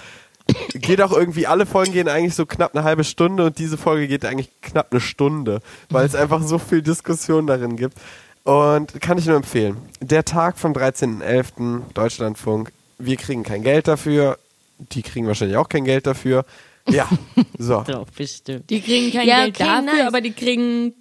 Geht 0.75 1.01
auch 1.01 1.13
irgendwie, 1.13 1.47
alle 1.47 1.67
Folgen 1.67 1.93
gehen 1.93 2.09
eigentlich 2.09 2.35
so 2.35 2.47
knapp 2.47 2.75
eine 2.75 2.85
halbe 2.85 3.05
Stunde 3.05 3.47
und 3.47 3.59
diese 3.59 3.79
Folge 3.79 4.09
geht 4.09 4.25
eigentlich 4.25 4.51
knapp 4.61 4.89
eine 4.91 5.01
Stunde, 5.01 5.61
weil 5.89 6.05
es 6.05 6.15
einfach 6.17 6.43
so 6.43 6.59
viel 6.59 6.83
Diskussion 6.83 7.47
darin 7.47 7.77
gibt. 7.77 7.97
Und 8.45 9.01
kann 9.01 9.19
ich 9.19 9.27
nur 9.27 9.37
empfehlen. 9.37 9.77
Der 10.01 10.25
Tag 10.25 10.59
vom 10.59 10.73
13.11. 10.73 11.83
Deutschlandfunk. 11.95 12.73
Wir 12.99 13.17
kriegen 13.17 13.45
kein 13.45 13.63
Geld 13.63 13.87
dafür. 13.87 14.37
Die 14.79 15.03
kriegen 15.03 15.29
wahrscheinlich 15.29 15.57
auch 15.57 15.69
kein 15.69 15.85
Geld 15.85 16.07
dafür. 16.09 16.45
Ja, 16.89 17.09
so. 17.57 17.83
Doch, 17.87 18.07
bestimmt. 18.11 18.69
Die 18.69 18.81
kriegen 18.81 19.13
kein 19.13 19.29
Ja, 19.29 19.43
Geld 19.45 19.55
okay, 19.61 19.65
dafür, 19.65 19.83
nice. 19.83 20.07
aber 20.09 20.21
die 20.21 20.33
kriegen 20.33 20.93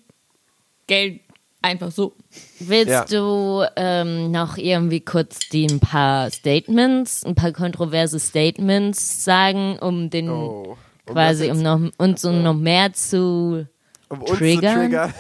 Geld 0.86 1.22
einfach 1.62 1.92
so. 1.92 2.14
Willst 2.60 2.90
Ja. 2.90 3.06
du 3.06 3.64
ähm, 3.76 4.32
noch 4.32 4.58
irgendwie 4.58 5.00
kurz 5.02 5.40
die 5.50 5.66
ein 5.68 5.80
paar 5.80 6.30
Statements, 6.32 7.24
ein 7.26 7.36
paar 7.36 7.52
kontroverse 7.52 8.20
Statements 8.20 9.24
sagen, 9.24 9.78
um 9.80 10.10
den 10.10 10.30
Oh. 10.30 10.78
Um 11.08 11.14
quasi, 11.16 11.50
um 11.52 11.62
noch 11.62 11.80
uns 11.98 12.24
um 12.26 12.44
noch 12.44 12.54
mehr 12.54 12.94
zu, 12.94 13.66
um 14.10 14.20
uns 14.22 14.30
zu 14.30 14.36
triggern? 14.38 14.76
triggern. 14.76 15.14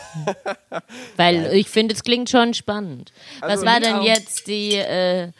weil 1.17 1.53
ich 1.53 1.67
finde, 1.69 1.93
es 1.95 2.03
klingt 2.03 2.29
schon 2.29 2.53
spannend. 2.53 3.11
Was 3.41 3.49
Also 3.51 3.65
war 3.65 3.79
mir 3.79 3.85
denn 3.87 4.01
jetzt 4.03 4.47
die, 4.47 4.75
äh, 4.75 5.31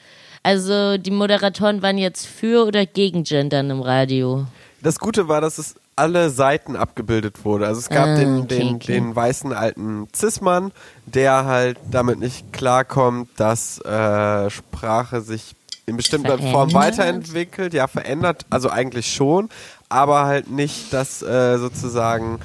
also 0.44 0.98
die 0.98 1.12
Moderatoren 1.12 1.82
waren 1.84 1.98
jetzt 2.00 2.26
für 2.26 2.66
oder 2.66 2.86
gegen 2.86 3.24
Gendern 3.24 3.70
im 3.70 3.82
Radio? 3.82 4.46
Das 4.82 4.98
Gute 5.00 5.28
war, 5.28 5.42
dass 5.42 5.60
es 5.60 5.76
alle 5.96 6.30
Seiten 6.30 6.76
abgebildet 6.76 7.46
wurde. 7.46 7.68
Also 7.68 7.80
es 7.80 7.90
gab 7.90 8.08
Ah, 8.08 8.16
den, 8.16 8.48
den, 8.48 8.76
okay. 8.76 8.94
den 8.94 9.16
weißen 9.16 9.54
alten 9.54 10.08
Cis-Mann, 10.16 10.72
der 11.06 11.46
halt 11.46 11.78
damit 11.92 12.20
nicht 12.20 12.52
klarkommt, 12.54 13.30
dass 13.38 13.80
äh, 13.80 14.50
Sprache 14.50 15.22
sich 15.22 15.56
in 15.86 15.98
bestimmter 15.98 16.38
Form 16.38 16.70
Verändert? 16.70 16.98
weiterentwickelt. 16.98 17.74
Ja, 17.74 17.88
verändert, 17.88 18.46
also 18.50 18.70
eigentlich 18.70 19.14
schon, 19.14 19.50
aber 19.90 20.26
halt 20.26 20.50
nicht, 20.50 20.94
dass 20.94 21.22
äh, 21.22 21.58
sozusagen 21.58 22.40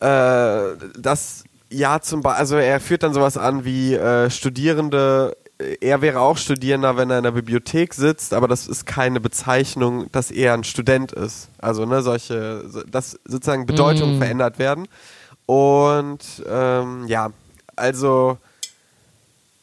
äh, 0.00 0.76
das 0.98 1.44
ja 1.70 2.00
zum 2.00 2.20
Beispiel, 2.22 2.40
also 2.40 2.56
er 2.56 2.80
führt 2.80 3.02
dann 3.02 3.14
sowas 3.14 3.36
an 3.36 3.64
wie 3.64 3.94
äh, 3.94 4.30
Studierende, 4.30 5.36
er 5.80 6.02
wäre 6.02 6.20
auch 6.20 6.36
Studierender, 6.36 6.96
wenn 6.96 7.10
er 7.10 7.18
in 7.18 7.24
der 7.24 7.30
Bibliothek 7.30 7.94
sitzt, 7.94 8.34
aber 8.34 8.48
das 8.48 8.66
ist 8.66 8.86
keine 8.86 9.20
Bezeichnung, 9.20 10.10
dass 10.12 10.30
er 10.30 10.54
ein 10.54 10.64
Student 10.64 11.12
ist. 11.12 11.48
Also 11.58 11.86
ne, 11.86 12.02
solche, 12.02 12.68
so- 12.68 12.82
dass 12.82 13.18
sozusagen 13.24 13.66
Bedeutungen 13.66 14.18
verändert 14.18 14.58
werden. 14.58 14.88
Und 15.46 16.20
ähm, 16.48 17.06
ja, 17.06 17.30
also 17.76 18.38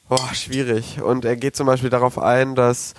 boah, 0.07 0.33
schwierig. 0.33 1.01
Und 1.01 1.25
er 1.25 1.35
geht 1.35 1.55
zum 1.55 1.67
Beispiel 1.67 1.89
darauf 1.89 2.17
ein, 2.17 2.55
dass 2.55 2.93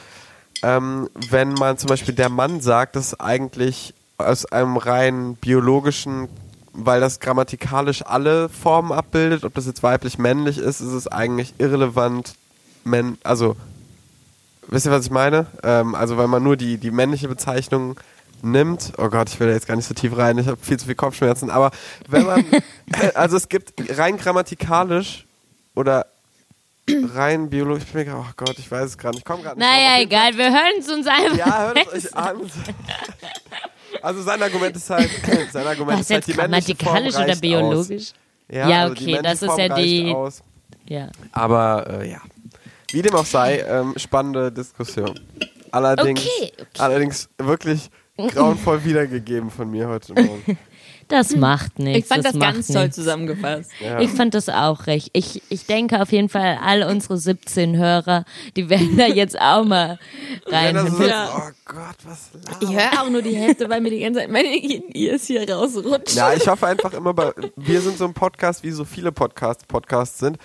ähm, 0.62 1.08
wenn 1.30 1.52
man 1.54 1.78
zum 1.78 1.88
Beispiel 1.88 2.14
der 2.14 2.28
Mann 2.28 2.60
sagt, 2.60 2.96
dass 2.96 3.18
eigentlich 3.18 3.94
aus 4.18 4.44
einem 4.46 4.76
rein 4.76 5.34
biologischen, 5.36 6.28
weil 6.72 7.00
das 7.00 7.20
grammatikalisch 7.20 8.04
alle 8.06 8.48
Formen 8.48 8.92
abbildet, 8.92 9.44
ob 9.44 9.54
das 9.54 9.66
jetzt 9.66 9.82
weiblich, 9.82 10.18
männlich 10.18 10.58
ist, 10.58 10.80
ist 10.80 10.92
es 10.92 11.08
eigentlich 11.08 11.54
irrelevant, 11.58 12.34
men 12.84 13.18
also 13.22 13.56
wisst 14.68 14.86
ihr, 14.86 14.92
was 14.92 15.04
ich 15.06 15.10
meine? 15.10 15.46
Ähm, 15.62 15.94
also 15.94 16.16
weil 16.16 16.28
man 16.28 16.42
nur 16.42 16.56
die, 16.56 16.78
die 16.78 16.90
männliche 16.90 17.28
Bezeichnung 17.28 17.98
nimmt, 18.42 18.92
oh 18.98 19.08
Gott, 19.08 19.28
ich 19.30 19.38
will 19.38 19.46
da 19.48 19.52
jetzt 19.54 19.66
gar 19.68 19.76
nicht 19.76 19.86
so 19.86 19.94
tief 19.94 20.16
rein, 20.16 20.36
ich 20.38 20.46
habe 20.48 20.56
viel 20.60 20.78
zu 20.78 20.86
viel 20.86 20.94
Kopfschmerzen, 20.96 21.50
aber 21.50 21.70
wenn 22.08 22.26
man, 22.26 22.44
also 23.14 23.36
es 23.36 23.48
gibt 23.48 23.72
rein 23.98 24.16
grammatikalisch 24.16 25.26
oder 25.74 26.06
rein 26.90 27.48
biologisch, 27.50 27.84
ich 27.86 27.92
bin 27.92 28.06
mir- 28.08 28.16
oh 28.18 28.26
Gott, 28.36 28.58
ich 28.58 28.68
weiß 28.70 28.90
es 28.90 28.98
gerade 28.98 29.14
nicht, 29.14 29.20
ich 29.20 29.24
komme 29.24 29.42
gerade 29.44 29.58
nicht 29.58 29.66
Naja, 29.68 29.90
drauf. 29.96 30.02
Egal, 30.02 30.36
wir 30.38 30.50
hören 30.50 30.72
es 30.80 30.88
uns 30.88 31.06
einfach. 31.06 31.36
ja, 31.36 31.62
hört 31.66 31.78
es 31.92 32.06
euch 32.06 32.16
an. 32.16 32.36
Also 34.00 34.22
sein 34.22 34.42
Argument 34.42 34.74
ist 34.74 34.90
halt, 34.90 35.08
sein 35.52 35.66
Argument 35.66 35.98
Was 36.00 36.06
ist 36.06 36.10
halt 36.14 36.26
die 36.26 36.32
grammatikalisch 36.32 37.14
oder 37.14 37.36
biologisch? 37.36 38.02
Aus. 38.10 38.14
Ja, 38.48 38.68
Ja, 38.68 38.80
also 38.82 38.92
okay, 38.94 39.20
das 39.22 39.42
ist 39.42 39.44
Form 39.48 39.58
ja 39.60 39.68
die- 39.76 40.12
Aus. 40.14 40.42
Ja. 40.86 41.08
Aber 41.30 41.86
äh, 42.00 42.10
ja, 42.10 42.18
wie 42.92 43.02
dem 43.02 43.14
auch 43.14 43.26
sei, 43.26 43.60
ähm, 43.60 43.94
spannende 43.96 44.50
Diskussion. 44.52 45.18
Allerdings, 45.70 46.20
Okay, 46.20 46.52
okay. 46.54 46.66
allerdings 46.78 47.28
wirklich 47.38 47.90
grauenvoll 48.16 48.84
wiedergegeben 48.84 49.50
von 49.50 49.70
mir 49.70 49.88
heute 49.88 50.12
Morgen. 50.14 50.58
Das 51.08 51.36
macht 51.36 51.78
nichts. 51.78 51.98
Ich 51.98 52.06
fand 52.06 52.24
das, 52.24 52.32
macht 52.34 52.54
ganz 52.54 52.68
toll 52.68 52.82
nichts. 52.84 52.96
zusammengefasst. 52.96 53.70
Ja. 53.80 54.00
Ich 54.00 54.08
fand 54.08 54.32
das 54.32 54.48
auch 54.48 54.86
recht. 54.86 55.10
Ich, 55.12 55.42
ich 55.50 55.66
denke 55.66 56.00
auf 56.00 56.10
jeden 56.10 56.30
Fall, 56.30 56.58
all 56.62 56.84
unsere 56.84 57.18
17 57.18 57.76
Hörer, 57.76 58.24
die 58.56 58.70
werden 58.70 58.96
da 58.96 59.06
jetzt 59.06 59.38
auch 59.38 59.64
mal 59.64 59.98
das 60.46 60.52
rein. 60.54 60.90
so, 60.90 61.02
Ja. 61.04 61.28
Oh 61.36 61.50
Gott, 61.66 61.96
was 62.04 62.30
Ich 62.62 62.68
labert 62.70 62.92
höre 62.92 63.02
auch 63.02 63.10
nur 63.10 63.20
die 63.20 63.36
Hälfte, 63.36 63.68
weil 63.68 63.82
mir 63.82 63.90
die 63.90 64.00
ganze 64.00 64.20
Zeit 64.20 64.30
meine 64.30 64.48
Ears 64.94 65.26
hier 65.26 65.46
rausrutschen. 65.50 66.16
Ja, 66.16 66.32
ich 66.32 66.48
hoffe 66.48 66.66
einfach 66.66 66.94
immer 66.94 67.12
bei, 67.12 67.32
wir 67.56 67.80
sind 67.82 67.98
so 67.98 68.06
ein 68.06 68.14
Podcast, 68.14 68.62
wie 68.62 68.70
so 68.70 68.86
viele 68.86 69.12
Podcasts, 69.12 69.64
Podcasts 69.66 70.18
sind. 70.18 70.38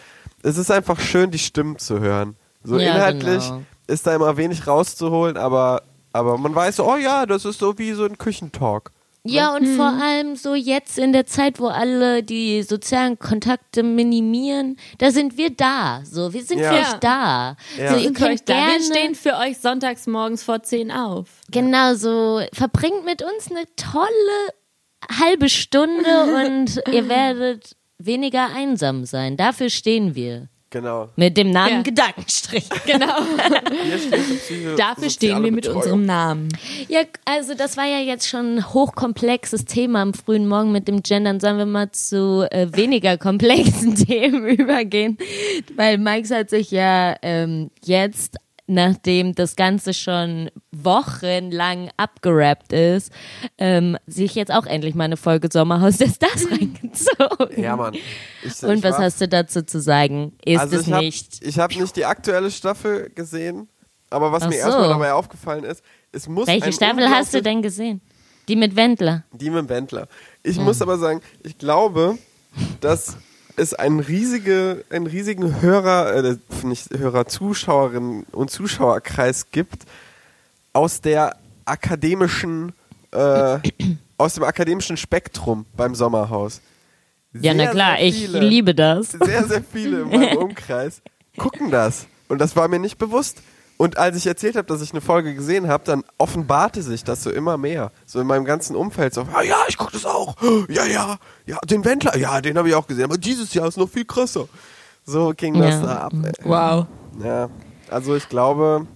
Es 0.43 0.57
ist 0.57 0.71
einfach 0.71 0.99
schön, 0.99 1.31
die 1.31 1.39
Stimmen 1.39 1.77
zu 1.79 1.99
hören. 1.99 2.35
So 2.63 2.77
Ja, 2.77 2.95
inhaltlich 2.95 3.43
genau. 3.47 3.61
ist 3.87 4.05
da 4.07 4.15
immer 4.15 4.37
wenig 4.37 4.67
rauszuholen, 4.67 5.37
aber, 5.37 5.83
aber 6.13 6.37
man 6.37 6.53
weiß 6.53 6.77
so, 6.77 6.85
oh 6.91 6.97
ja, 6.97 7.25
das 7.25 7.45
ist 7.45 7.59
so 7.59 7.77
wie 7.77 7.93
so 7.93 8.05
ein 8.05 8.17
Küchentalk. 8.17 8.91
Ja, 9.23 9.53
und 9.55 9.65
vor 9.75 9.91
Mhm. 9.91 10.01
allem 10.01 10.35
so 10.37 10.55
jetzt 10.55 10.97
in 10.97 11.11
der 11.11 11.25
Zeit, 11.25 11.59
wo 11.59 11.67
alle 11.67 12.23
die 12.23 12.63
sozialen 12.63 13.19
Kontakte 13.19 13.83
minimieren, 13.83 14.77
da 14.99 15.11
sind 15.11 15.37
wir 15.37 15.49
da. 15.49 16.01
So, 16.05 16.31
wir 16.33 16.43
sind 16.43 16.59
Ja. 16.59 16.71
für 16.71 16.79
euch 16.79 16.93
da. 17.01 17.55
Ja. 17.77 17.89
So, 17.89 17.95
Wir 17.97 18.03
ihr 18.03 18.13
könnt 18.13 18.47
da. 18.47 18.53
gerne, 18.53 18.73
Wir 18.79 18.83
stehen 18.83 19.15
für 19.15 19.35
euch 19.37 19.57
sonntags 19.57 20.07
morgens 20.07 20.43
vor 20.43 20.63
10 20.63 20.91
auf. 20.91 21.27
genau 21.51 21.93
so, 21.95 22.41
verbringt 22.53 23.03
mit 23.03 23.21
uns 23.21 23.49
eine 23.51 23.65
tolle 23.75 25.19
halbe 25.21 25.49
Stunde 25.49 26.03
und 26.45 26.81
ihr 26.93 27.07
werdet 27.09 27.75
weniger 27.99 28.49
einsam 28.55 29.05
sein. 29.05 29.37
Dafür 29.37 29.69
stehen 29.69 30.15
wir. 30.15 30.47
Genau. 30.69 31.09
Mit 31.15 31.37
dem 31.37 31.49
Namen 31.51 31.75
Ja. 31.77 31.81
Gedankenstrich. 31.81 32.67
Genau. 32.85 33.15
Dafür 34.77 35.09
stehen 35.09 35.43
wir 35.43 35.51
mit 35.51 35.63
soziale 35.65 35.93
unserem 35.93 36.01
Betreuung. 36.01 36.05
Namen. 36.05 36.49
Ja, 36.89 37.01
also 37.25 37.53
das 37.53 37.77
war 37.77 37.85
ja 37.85 37.99
jetzt 37.99 38.27
schon 38.27 38.57
ein 38.57 38.73
hochkomplexes 38.73 39.63
Thema 39.65 40.01
am 40.01 40.13
frühen 40.13 40.47
Morgen 40.47 40.73
mit 40.73 40.89
dem 40.89 41.03
Gendern. 41.03 41.39
Sollen 41.39 41.57
wir 41.57 41.65
mal 41.65 41.91
zu 41.91 42.45
äh, 42.51 42.67
weniger 42.73 43.17
komplexen 43.17 43.95
Themen 44.07 44.45
übergehen? 44.45 45.17
Weil 45.75 45.97
Mike 45.97 46.35
hat 46.35 46.49
sich 46.49 46.71
ja 46.71 47.15
ähm, 47.21 47.71
jetzt, 47.85 48.35
nachdem 48.67 49.33
das 49.33 49.55
Ganze 49.55 49.93
schon 49.93 50.49
wochenlang 50.71 51.89
abgerappt 51.97 52.73
ist, 52.73 53.11
ähm, 53.57 53.97
sich 54.05 54.35
jetzt 54.35 54.51
auch 54.51 54.65
endlich 54.65 54.93
mal 54.95 55.05
eine 55.05 55.17
Folge 55.17 55.47
Sommerhaus 55.51 55.97
der 55.97 56.09
Stars 56.09 56.45
reingezogen. 56.51 57.61
Ja, 57.63 57.75
Mann. 57.75 57.93
Ich, 58.43 58.61
Und 58.63 58.77
ich 58.77 58.83
was 58.83 58.93
war- 58.95 59.03
hast 59.05 59.21
du 59.21 59.27
dazu 59.27 59.63
zu 59.63 59.79
sagen? 59.81 60.33
Ist 60.45 60.59
also 60.59 60.75
es 60.77 60.87
ich 60.87 60.93
hab, 60.93 61.01
nicht? 61.01 61.45
Ich 61.45 61.59
habe 61.59 61.73
nicht 61.79 61.95
die 61.95 62.05
aktuelle 62.05 62.51
Staffel 62.51 63.09
gesehen, 63.15 63.67
aber 64.09 64.31
was 64.31 64.43
Ach 64.43 64.49
mir 64.49 64.55
so. 64.61 64.67
erstmal 64.67 64.89
dabei 64.89 65.13
aufgefallen 65.13 65.63
ist, 65.63 65.81
es 66.11 66.27
muss 66.27 66.47
Welche 66.47 66.71
Staffel 66.73 67.07
hast 67.09 67.33
du 67.33 67.41
denn 67.41 67.61
gesehen? 67.61 68.01
Die 68.47 68.55
mit 68.55 68.75
Wendler. 68.75 69.23
Die 69.33 69.49
mit 69.49 69.67
Wendler. 69.67 70.07
Ich 70.43 70.57
muss 70.57 70.81
aber 70.81 70.97
sagen, 70.97 71.21
ich 71.43 71.57
glaube, 71.57 72.17
dass 72.79 73.17
es 73.57 73.73
einen, 73.73 73.99
riesige, 73.99 74.85
einen 74.89 75.07
riesigen 75.07 75.61
Hörer, 75.61 76.13
äh, 76.13 76.37
nicht 76.63 76.89
Hörer, 76.97 77.25
Zuschauerinnen 77.25 78.23
und 78.31 78.51
Zuschauerkreis 78.51 79.51
gibt 79.51 79.83
aus 80.73 81.01
der 81.01 81.35
akademischen, 81.65 82.73
äh, 83.11 83.57
aus 84.17 84.35
dem 84.35 84.43
akademischen 84.43 84.95
Spektrum 84.95 85.65
beim 85.75 85.95
Sommerhaus. 85.95 86.61
Ja, 87.33 87.53
na 87.53 87.63
sehr, 87.63 87.71
klar, 87.71 87.97
sehr 87.97 88.07
ich 88.07 88.25
viele, 88.25 88.39
liebe 88.39 88.75
das. 88.75 89.11
Sehr, 89.11 89.43
sehr 89.45 89.63
viele 89.63 90.01
in 90.01 90.09
meinem 90.09 90.37
Umkreis 90.43 91.01
gucken 91.37 91.71
das. 91.71 92.07
Und 92.29 92.39
das 92.39 92.55
war 92.55 92.67
mir 92.67 92.79
nicht 92.79 92.97
bewusst. 92.97 93.41
Und 93.77 93.97
als 93.97 94.17
ich 94.17 94.25
erzählt 94.25 94.55
habe, 94.55 94.67
dass 94.67 94.81
ich 94.81 94.91
eine 94.91 95.01
Folge 95.01 95.35
gesehen 95.35 95.67
habe, 95.67 95.83
dann 95.83 96.03
offenbarte 96.17 96.81
sich 96.81 97.03
das 97.03 97.23
so 97.23 97.29
immer 97.29 97.57
mehr. 97.57 97.91
So 98.05 98.19
in 98.19 98.25
meinem 98.27 98.43
ganzen 98.43 98.75
Umfeld 98.75 99.13
so, 99.13 99.21
ah, 99.33 99.43
ja, 99.43 99.57
ich 99.67 99.77
gucke 99.77 99.93
das 99.93 100.05
auch. 100.05 100.35
Ja, 100.69 100.85
ja, 100.85 101.17
ja, 101.45 101.59
den 101.69 101.85
Wendler, 101.85 102.17
ja, 102.17 102.41
den 102.41 102.57
habe 102.57 102.69
ich 102.69 102.75
auch 102.75 102.87
gesehen. 102.87 103.05
Aber 103.05 103.17
dieses 103.17 103.53
Jahr 103.53 103.67
ist 103.67 103.77
noch 103.77 103.89
viel 103.89 104.05
krasser. 104.05 104.47
So 105.05 105.31
ging 105.37 105.53
das 105.59 105.75
Ja. 105.75 105.81
da 105.81 105.95
ab. 105.99 106.13
Ey. 106.23 106.31
Wow. 106.43 106.85
Ja, 107.23 107.49
also 107.89 108.15
ich 108.15 108.27
glaube, 108.27 108.87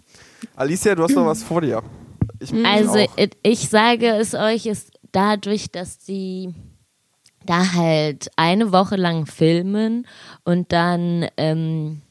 Alicia, 0.56 0.96
du 0.96 1.04
hast 1.04 1.16
noch 1.16 1.26
was 1.28 1.44
vor 1.44 1.62
dir. 1.62 1.82
Ich, 2.40 2.52
Also 2.66 3.00
auch. 3.00 3.18
ich, 3.18 3.30
ich 3.44 3.70
sage 3.70 4.08
es 4.16 4.34
euch, 4.34 4.66
ist 4.66 4.92
dadurch, 5.12 5.72
dass 5.72 6.00
die 6.00 6.54
da 7.46 7.74
halt 7.74 8.30
eine 8.36 8.72
Woche 8.72 8.96
lang 8.96 9.26
filmen 9.28 10.08
und 10.44 10.72
dann 10.72 11.28
ähm, 11.38 12.02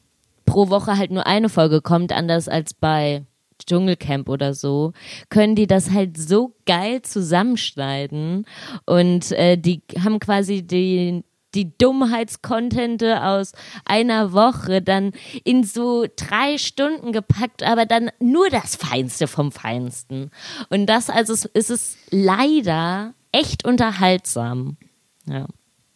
pro 0.51 0.69
Woche 0.69 0.97
halt 0.97 1.11
nur 1.11 1.25
eine 1.25 1.47
Folge 1.47 1.81
kommt, 1.81 2.11
anders 2.11 2.49
als 2.49 2.73
bei 2.73 3.23
Dschungelcamp 3.65 4.27
oder 4.27 4.53
so, 4.53 4.91
können 5.29 5.55
die 5.55 5.65
das 5.65 5.91
halt 5.91 6.17
so 6.17 6.55
geil 6.65 7.01
zusammenschneiden 7.03 8.45
und 8.85 9.31
äh, 9.31 9.57
die 9.57 9.81
haben 10.03 10.19
quasi 10.19 10.61
die 10.61 11.23
die 11.53 11.77
Dummheitskontente 11.77 13.23
aus 13.23 13.51
einer 13.83 14.31
Woche 14.31 14.81
dann 14.81 15.11
in 15.43 15.65
so 15.65 16.05
drei 16.15 16.57
Stunden 16.57 17.11
gepackt, 17.11 17.63
aber 17.63 17.85
dann 17.85 18.09
nur 18.19 18.49
das 18.49 18.77
Feinste 18.77 19.27
vom 19.27 19.51
Feinsten. 19.51 20.31
Und 20.69 20.85
das 20.85 21.09
also 21.09 21.33
ist 21.33 21.45
ist 21.45 21.69
es 21.69 21.97
leider 22.09 23.13
echt 23.33 23.65
unterhaltsam. 23.65 24.77
Ja. 25.25 25.45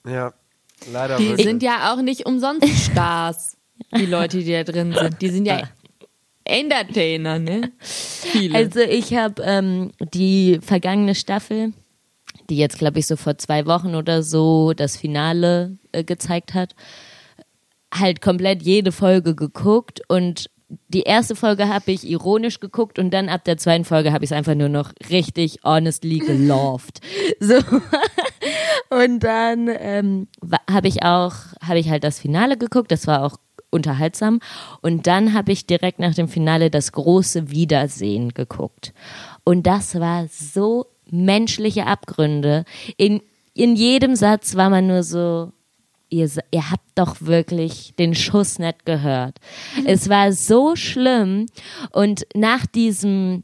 ja, 0.05 0.33
leider 0.91 1.17
Die 1.17 1.29
wirklich. 1.29 1.45
sind 1.45 1.63
ja 1.63 1.93
auch 1.93 2.01
nicht 2.01 2.25
umsonst 2.25 2.67
Stars, 2.91 3.55
die 3.97 4.05
Leute, 4.05 4.39
die 4.39 4.51
da 4.51 4.63
drin 4.63 4.93
sind. 4.93 5.21
Die 5.21 5.29
sind 5.29 5.45
ja 5.45 5.63
Entertainer, 6.45 7.39
ne? 7.39 7.71
Viele. 7.79 8.55
Also 8.55 8.79
ich 8.79 9.15
habe 9.15 9.41
ähm, 9.43 9.91
die 10.13 10.59
vergangene 10.61 11.15
Staffel, 11.15 11.73
die 12.49 12.57
jetzt 12.57 12.77
glaube 12.77 12.99
ich 12.99 13.07
so 13.07 13.15
vor 13.15 13.37
zwei 13.37 13.65
Wochen 13.65 13.95
oder 13.95 14.21
so 14.21 14.73
das 14.73 14.95
Finale 14.95 15.77
äh, 15.91 16.03
gezeigt 16.03 16.53
hat, 16.53 16.75
halt 17.93 18.21
komplett 18.21 18.61
jede 18.61 18.91
Folge 18.91 19.35
geguckt 19.35 20.01
und 20.07 20.49
die 20.87 21.01
erste 21.01 21.35
Folge 21.35 21.67
habe 21.67 21.91
ich 21.91 22.07
ironisch 22.07 22.59
geguckt 22.59 22.99
und 22.99 23.11
dann 23.11 23.29
ab 23.29 23.43
der 23.43 23.57
zweiten 23.57 23.85
Folge 23.85 24.11
habe 24.11 24.25
ich 24.25 24.31
es 24.31 24.37
einfach 24.37 24.55
nur 24.55 24.69
noch 24.69 24.91
richtig 25.09 25.59
honestly 25.63 26.19
geloved. 26.19 27.01
So. 27.39 27.55
Und 28.89 29.23
dann 29.23 29.67
ähm, 29.67 30.27
habe 30.69 30.87
ich 30.87 31.03
auch, 31.03 31.33
habe 31.61 31.79
ich 31.79 31.89
halt 31.89 32.03
das 32.03 32.19
Finale 32.19 32.57
geguckt, 32.57 32.91
das 32.91 33.07
war 33.07 33.23
auch 33.23 33.37
unterhaltsam. 33.75 34.39
Und 34.81 35.05
dann 35.05 35.33
habe 35.33 35.51
ich 35.51 35.67
direkt 35.67 35.99
nach 35.99 36.15
dem 36.15 36.27
Finale 36.27 36.71
das 36.71 36.91
große 36.91 37.51
Wiedersehen 37.51 38.33
geguckt. 38.33 38.93
Und 39.43 39.67
das 39.67 39.99
war 39.99 40.27
so 40.27 40.87
menschliche 41.11 41.85
Abgründe. 41.85 42.65
In, 42.97 43.21
in 43.53 43.75
jedem 43.75 44.15
Satz 44.15 44.55
war 44.55 44.69
man 44.69 44.87
nur 44.87 45.03
so, 45.03 45.51
ihr, 46.09 46.29
ihr 46.51 46.71
habt 46.71 46.87
doch 46.95 47.17
wirklich 47.21 47.93
den 47.97 48.15
Schuss 48.15 48.59
nicht 48.59 48.85
gehört. 48.85 49.37
Es 49.85 50.09
war 50.09 50.31
so 50.31 50.75
schlimm. 50.75 51.45
Und 51.91 52.25
nach 52.33 52.65
diesem, 52.65 53.43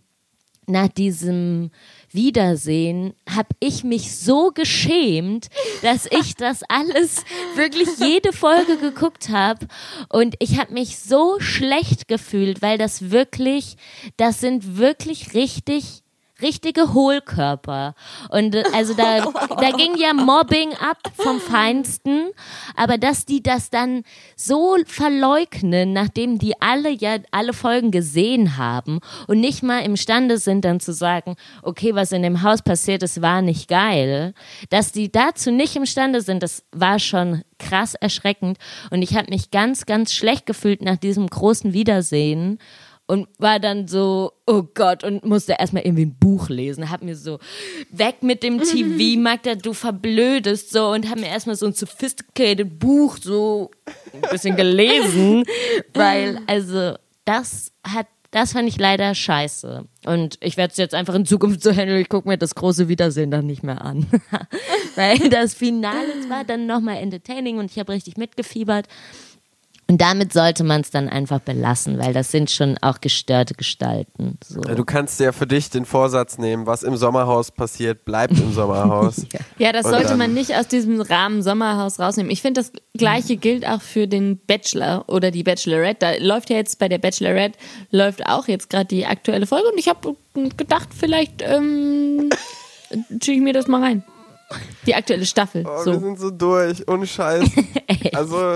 nach 0.67 0.87
diesem 0.87 1.71
Wiedersehen 2.13 3.13
habe 3.29 3.49
ich 3.59 3.83
mich 3.83 4.17
so 4.17 4.51
geschämt, 4.51 5.47
dass 5.81 6.05
ich 6.05 6.35
das 6.35 6.63
alles 6.67 7.23
wirklich 7.55 7.89
jede 7.99 8.33
Folge 8.33 8.77
geguckt 8.77 9.29
habe 9.29 9.67
und 10.09 10.35
ich 10.39 10.59
habe 10.59 10.73
mich 10.73 10.99
so 10.99 11.39
schlecht 11.39 12.07
gefühlt, 12.07 12.61
weil 12.61 12.77
das 12.77 13.11
wirklich, 13.11 13.77
das 14.17 14.39
sind 14.39 14.77
wirklich 14.77 15.33
richtig 15.33 16.03
richtige 16.41 16.93
Hohlkörper. 16.93 17.95
Und 18.29 18.55
äh, 18.55 18.63
also 18.73 18.93
da, 18.93 19.21
da 19.49 19.71
ging 19.71 19.97
ja 19.97 20.13
Mobbing 20.13 20.73
ab 20.73 20.97
vom 21.15 21.39
Feinsten, 21.39 22.31
aber 22.75 22.97
dass 22.97 23.25
die 23.25 23.43
das 23.43 23.69
dann 23.69 24.03
so 24.35 24.77
verleugnen, 24.85 25.93
nachdem 25.93 26.39
die 26.39 26.59
alle 26.61 26.89
ja 26.89 27.17
alle 27.31 27.53
Folgen 27.53 27.91
gesehen 27.91 28.57
haben 28.57 28.99
und 29.27 29.39
nicht 29.39 29.63
mal 29.63 29.79
imstande 29.79 30.37
sind 30.37 30.65
dann 30.65 30.79
zu 30.79 30.93
sagen, 30.93 31.35
okay, 31.61 31.95
was 31.95 32.11
in 32.11 32.23
dem 32.23 32.43
Haus 32.43 32.61
passiert 32.61 33.03
ist, 33.03 33.21
war 33.21 33.41
nicht 33.41 33.67
geil, 33.67 34.33
dass 34.69 34.91
die 34.91 35.11
dazu 35.11 35.51
nicht 35.51 35.75
imstande 35.75 36.21
sind, 36.21 36.43
das 36.43 36.63
war 36.71 36.99
schon 36.99 37.43
krass 37.61 37.95
erschreckend. 37.95 38.57
Und 38.89 39.01
ich 39.01 39.15
habe 39.15 39.29
mich 39.29 39.51
ganz, 39.51 39.85
ganz 39.85 40.13
schlecht 40.13 40.45
gefühlt 40.45 40.81
nach 40.81 40.97
diesem 40.97 41.27
großen 41.27 41.73
Wiedersehen 41.73 42.59
und 43.07 43.27
war 43.39 43.59
dann 43.59 43.87
so, 43.87 44.31
oh 44.47 44.63
Gott, 44.73 45.03
und 45.03 45.25
musste 45.25 45.55
erstmal 45.59 45.83
irgendwie 45.83 46.05
ein 46.05 46.15
Buch 46.17 46.49
lesen. 46.49 46.89
Hab 46.89 47.01
mir 47.01 47.15
so, 47.15 47.39
weg 47.91 48.23
mit 48.23 48.41
dem 48.41 48.59
TV, 48.59 49.19
Magda, 49.19 49.55
du 49.55 49.73
verblödest 49.73 50.71
so 50.71 50.89
und 50.89 51.09
hab 51.09 51.19
mir 51.19 51.27
erstmal 51.27 51.55
so 51.55 51.65
ein 51.65 51.73
sophisticated 51.73 52.79
Buch 52.79 53.17
so 53.21 53.71
ein 54.13 54.21
bisschen 54.31 54.55
gelesen, 54.55 55.43
weil, 55.93 56.39
also, 56.47 56.95
das 57.25 57.71
hat, 57.85 58.07
das 58.31 58.53
fand 58.53 58.69
ich 58.69 58.79
leider 58.79 59.13
scheiße. 59.13 59.85
Und 60.05 60.37
ich 60.39 60.55
werde 60.55 60.71
es 60.71 60.77
jetzt 60.77 60.95
einfach 60.95 61.15
in 61.15 61.25
Zukunft 61.25 61.61
so 61.61 61.71
handeln, 61.71 61.99
ich 61.99 62.07
gucke 62.07 62.29
mir 62.29 62.37
das 62.37 62.55
große 62.55 62.87
Wiedersehen 62.87 63.29
dann 63.29 63.45
nicht 63.45 63.61
mehr 63.61 63.81
an. 63.81 64.07
weil 64.95 65.29
das 65.29 65.53
Finale 65.53 66.29
war 66.29 66.45
dann 66.45 66.65
nochmal 66.65 66.97
entertaining 66.97 67.59
und 67.59 67.71
ich 67.71 67.77
habe 67.77 67.91
richtig 67.91 68.15
mitgefiebert. 68.15 68.87
Und 69.91 69.97
damit 69.97 70.31
sollte 70.31 70.63
man 70.63 70.79
es 70.79 70.89
dann 70.89 71.09
einfach 71.09 71.41
belassen, 71.41 71.99
weil 71.99 72.13
das 72.13 72.31
sind 72.31 72.49
schon 72.49 72.77
auch 72.79 73.01
gestörte 73.01 73.55
Gestalten. 73.55 74.37
So. 74.41 74.61
Ja, 74.61 74.73
Du 74.73 74.85
kannst 74.85 75.19
ja 75.19 75.33
für 75.33 75.45
dich 75.45 75.69
den 75.69 75.83
Vorsatz 75.83 76.37
nehmen, 76.37 76.65
was 76.65 76.83
im 76.83 76.95
Sommerhaus 76.95 77.51
passiert, 77.51 78.05
bleibt 78.05 78.39
im 78.39 78.53
Sommerhaus. 78.53 79.25
Ja, 79.57 79.73
das 79.73 79.85
Und 79.85 79.91
sollte 79.91 80.15
man 80.15 80.33
nicht 80.33 80.55
aus 80.55 80.69
diesem 80.69 81.01
Rahmen 81.01 81.43
Sommerhaus 81.43 81.99
rausnehmen. 81.99 82.31
Ich 82.31 82.41
finde, 82.41 82.61
das 82.61 82.71
Gleiche 82.97 83.35
gilt 83.35 83.67
auch 83.67 83.81
für 83.81 84.07
den 84.07 84.37
Bachelor 84.37 85.03
oder 85.09 85.29
die 85.29 85.43
Bachelorette. 85.43 85.97
Da 85.99 86.25
läuft 86.25 86.49
ja 86.49 86.55
jetzt 86.55 86.79
bei 86.79 86.87
der 86.87 86.97
Bachelorette, 86.97 87.59
läuft 87.91 88.25
auch 88.27 88.47
jetzt 88.47 88.69
gerade 88.69 88.85
die 88.85 89.05
aktuelle 89.05 89.45
Folge 89.45 89.67
und 89.67 89.77
ich 89.77 89.89
habe 89.89 90.15
gedacht, 90.55 90.87
vielleicht 90.97 91.41
ähm, 91.41 92.29
ziehe 93.19 93.37
ich 93.37 93.43
mir 93.43 93.51
das 93.51 93.67
mal 93.67 93.83
rein. 93.83 94.03
Die 94.87 94.95
aktuelle 94.95 95.25
Staffel. 95.25 95.65
Oh, 95.65 95.85
wir 95.85 95.93
so. 95.93 95.99
sind 95.99 96.17
so 96.17 96.31
durch, 96.31 96.87
ohne 96.87 97.05
Scheiß. 97.05 97.49
also, 98.13 98.55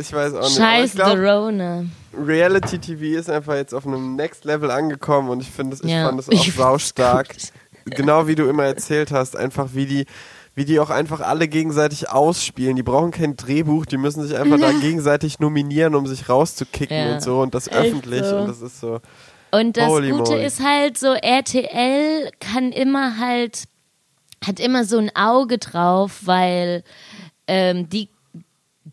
ich 0.00 0.12
weiß 0.12 0.34
auch 0.34 0.42
nicht. 0.42 0.56
Scheiß 0.56 0.94
glaub, 0.94 1.16
Dorona. 1.16 1.84
Reality 2.18 2.78
TV 2.78 3.18
ist 3.18 3.28
einfach 3.30 3.54
jetzt 3.54 3.74
auf 3.74 3.86
einem 3.86 4.16
Next 4.16 4.44
Level 4.44 4.70
angekommen 4.70 5.28
und 5.28 5.40
ich 5.42 5.50
finde 5.50 5.74
es, 5.74 5.82
ich 5.82 5.90
Ja. 5.90 6.06
fand 6.06 6.20
es 6.20 6.28
auch 6.28 6.44
saustark. 6.56 7.34
Genau 7.84 8.26
wie 8.26 8.34
du 8.34 8.48
immer 8.48 8.64
erzählt 8.64 9.12
hast, 9.12 9.36
einfach 9.36 9.68
wie 9.74 9.86
die, 9.86 10.06
wie 10.54 10.64
die 10.64 10.80
auch 10.80 10.90
einfach 10.90 11.20
alle 11.20 11.46
gegenseitig 11.46 12.08
ausspielen. 12.10 12.74
Die 12.74 12.82
brauchen 12.82 13.10
kein 13.12 13.36
Drehbuch, 13.36 13.86
die 13.86 13.96
müssen 13.96 14.22
sich 14.26 14.36
einfach 14.36 14.58
da 14.58 14.72
gegenseitig 14.80 15.38
nominieren, 15.38 15.94
um 15.94 16.06
sich 16.06 16.28
rauszukicken 16.28 16.96
Ja. 16.96 17.14
und 17.14 17.22
so 17.22 17.40
und 17.40 17.54
das 17.54 17.68
Echt 17.68 17.76
öffentlich 17.76 18.24
so. 18.24 18.36
und 18.38 18.48
das 18.48 18.60
ist 18.62 18.80
so. 18.80 19.00
Und 19.52 19.76
das 19.76 19.86
Holy 19.86 20.10
Gute 20.10 20.32
moly. 20.32 20.44
ist 20.46 20.62
halt 20.62 20.98
so, 20.98 21.12
RTL 21.14 22.30
kann 22.40 22.72
immer 22.72 23.18
halt, 23.18 23.64
hat 24.44 24.58
immer 24.58 24.84
so 24.84 24.98
ein 24.98 25.10
Auge 25.14 25.58
drauf, 25.58 26.22
weil 26.24 26.82
ähm, 27.46 27.88
die 27.88 28.08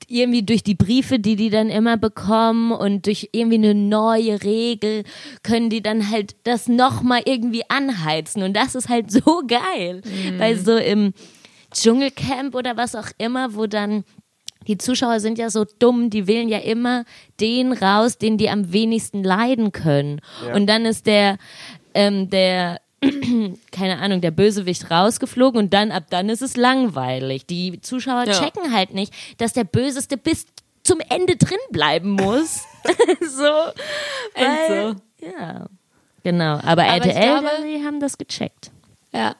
irgendwie 0.07 0.43
durch 0.43 0.63
die 0.63 0.75
Briefe, 0.75 1.19
die 1.19 1.35
die 1.35 1.49
dann 1.49 1.69
immer 1.69 1.97
bekommen 1.97 2.71
und 2.71 3.05
durch 3.05 3.29
irgendwie 3.31 3.55
eine 3.57 3.75
neue 3.75 4.43
Regel 4.43 5.03
können 5.43 5.69
die 5.69 5.81
dann 5.81 6.09
halt 6.09 6.35
das 6.43 6.67
nochmal 6.67 7.21
irgendwie 7.25 7.63
anheizen 7.69 8.43
und 8.43 8.53
das 8.53 8.75
ist 8.75 8.89
halt 8.89 9.11
so 9.11 9.43
geil, 9.47 10.01
weil 10.37 10.57
so 10.57 10.75
im 10.77 11.13
Dschungelcamp 11.73 12.55
oder 12.55 12.77
was 12.77 12.95
auch 12.95 13.07
immer, 13.17 13.55
wo 13.55 13.65
dann 13.65 14.03
die 14.67 14.77
Zuschauer 14.77 15.19
sind 15.19 15.37
ja 15.37 15.49
so 15.49 15.65
dumm, 15.79 16.09
die 16.09 16.27
wählen 16.27 16.47
ja 16.47 16.59
immer 16.59 17.03
den 17.39 17.73
raus, 17.73 18.17
den 18.17 18.37
die 18.37 18.49
am 18.49 18.71
wenigsten 18.71 19.23
leiden 19.23 19.71
können. 19.71 20.21
Ja. 20.45 20.55
Und 20.55 20.67
dann 20.67 20.85
ist 20.85 21.05
der, 21.05 21.37
ähm, 21.93 22.29
der, 22.29 22.79
keine 23.71 23.99
Ahnung, 23.99 24.21
der 24.21 24.31
Bösewicht 24.31 24.89
rausgeflogen 24.89 25.59
und 25.59 25.73
dann, 25.73 25.91
ab 25.91 26.05
dann 26.09 26.29
ist 26.29 26.41
es 26.41 26.55
langweilig. 26.57 27.45
Die 27.45 27.81
Zuschauer 27.81 28.25
Ja. 28.25 28.33
checken 28.33 28.73
halt 28.73 28.93
nicht, 28.93 29.13
dass 29.37 29.53
der 29.53 29.63
Böseste 29.63 30.17
bis 30.17 30.45
zum 30.83 30.99
Ende 31.09 31.35
drin 31.35 31.57
bleiben 31.71 32.11
muss. 32.11 32.63
so. 33.21 33.43
Weil, 34.35 34.95
so. 35.19 35.25
Ja. 35.25 35.67
Genau. 36.23 36.53
Aber, 36.63 36.83
Aber 36.83 36.97
ich 36.97 37.05
RTL, 37.05 37.39
glaube- 37.39 37.49
die 37.65 37.85
haben 37.85 37.99
das 37.99 38.17
gecheckt. 38.17 38.71
Ja. 39.13 39.35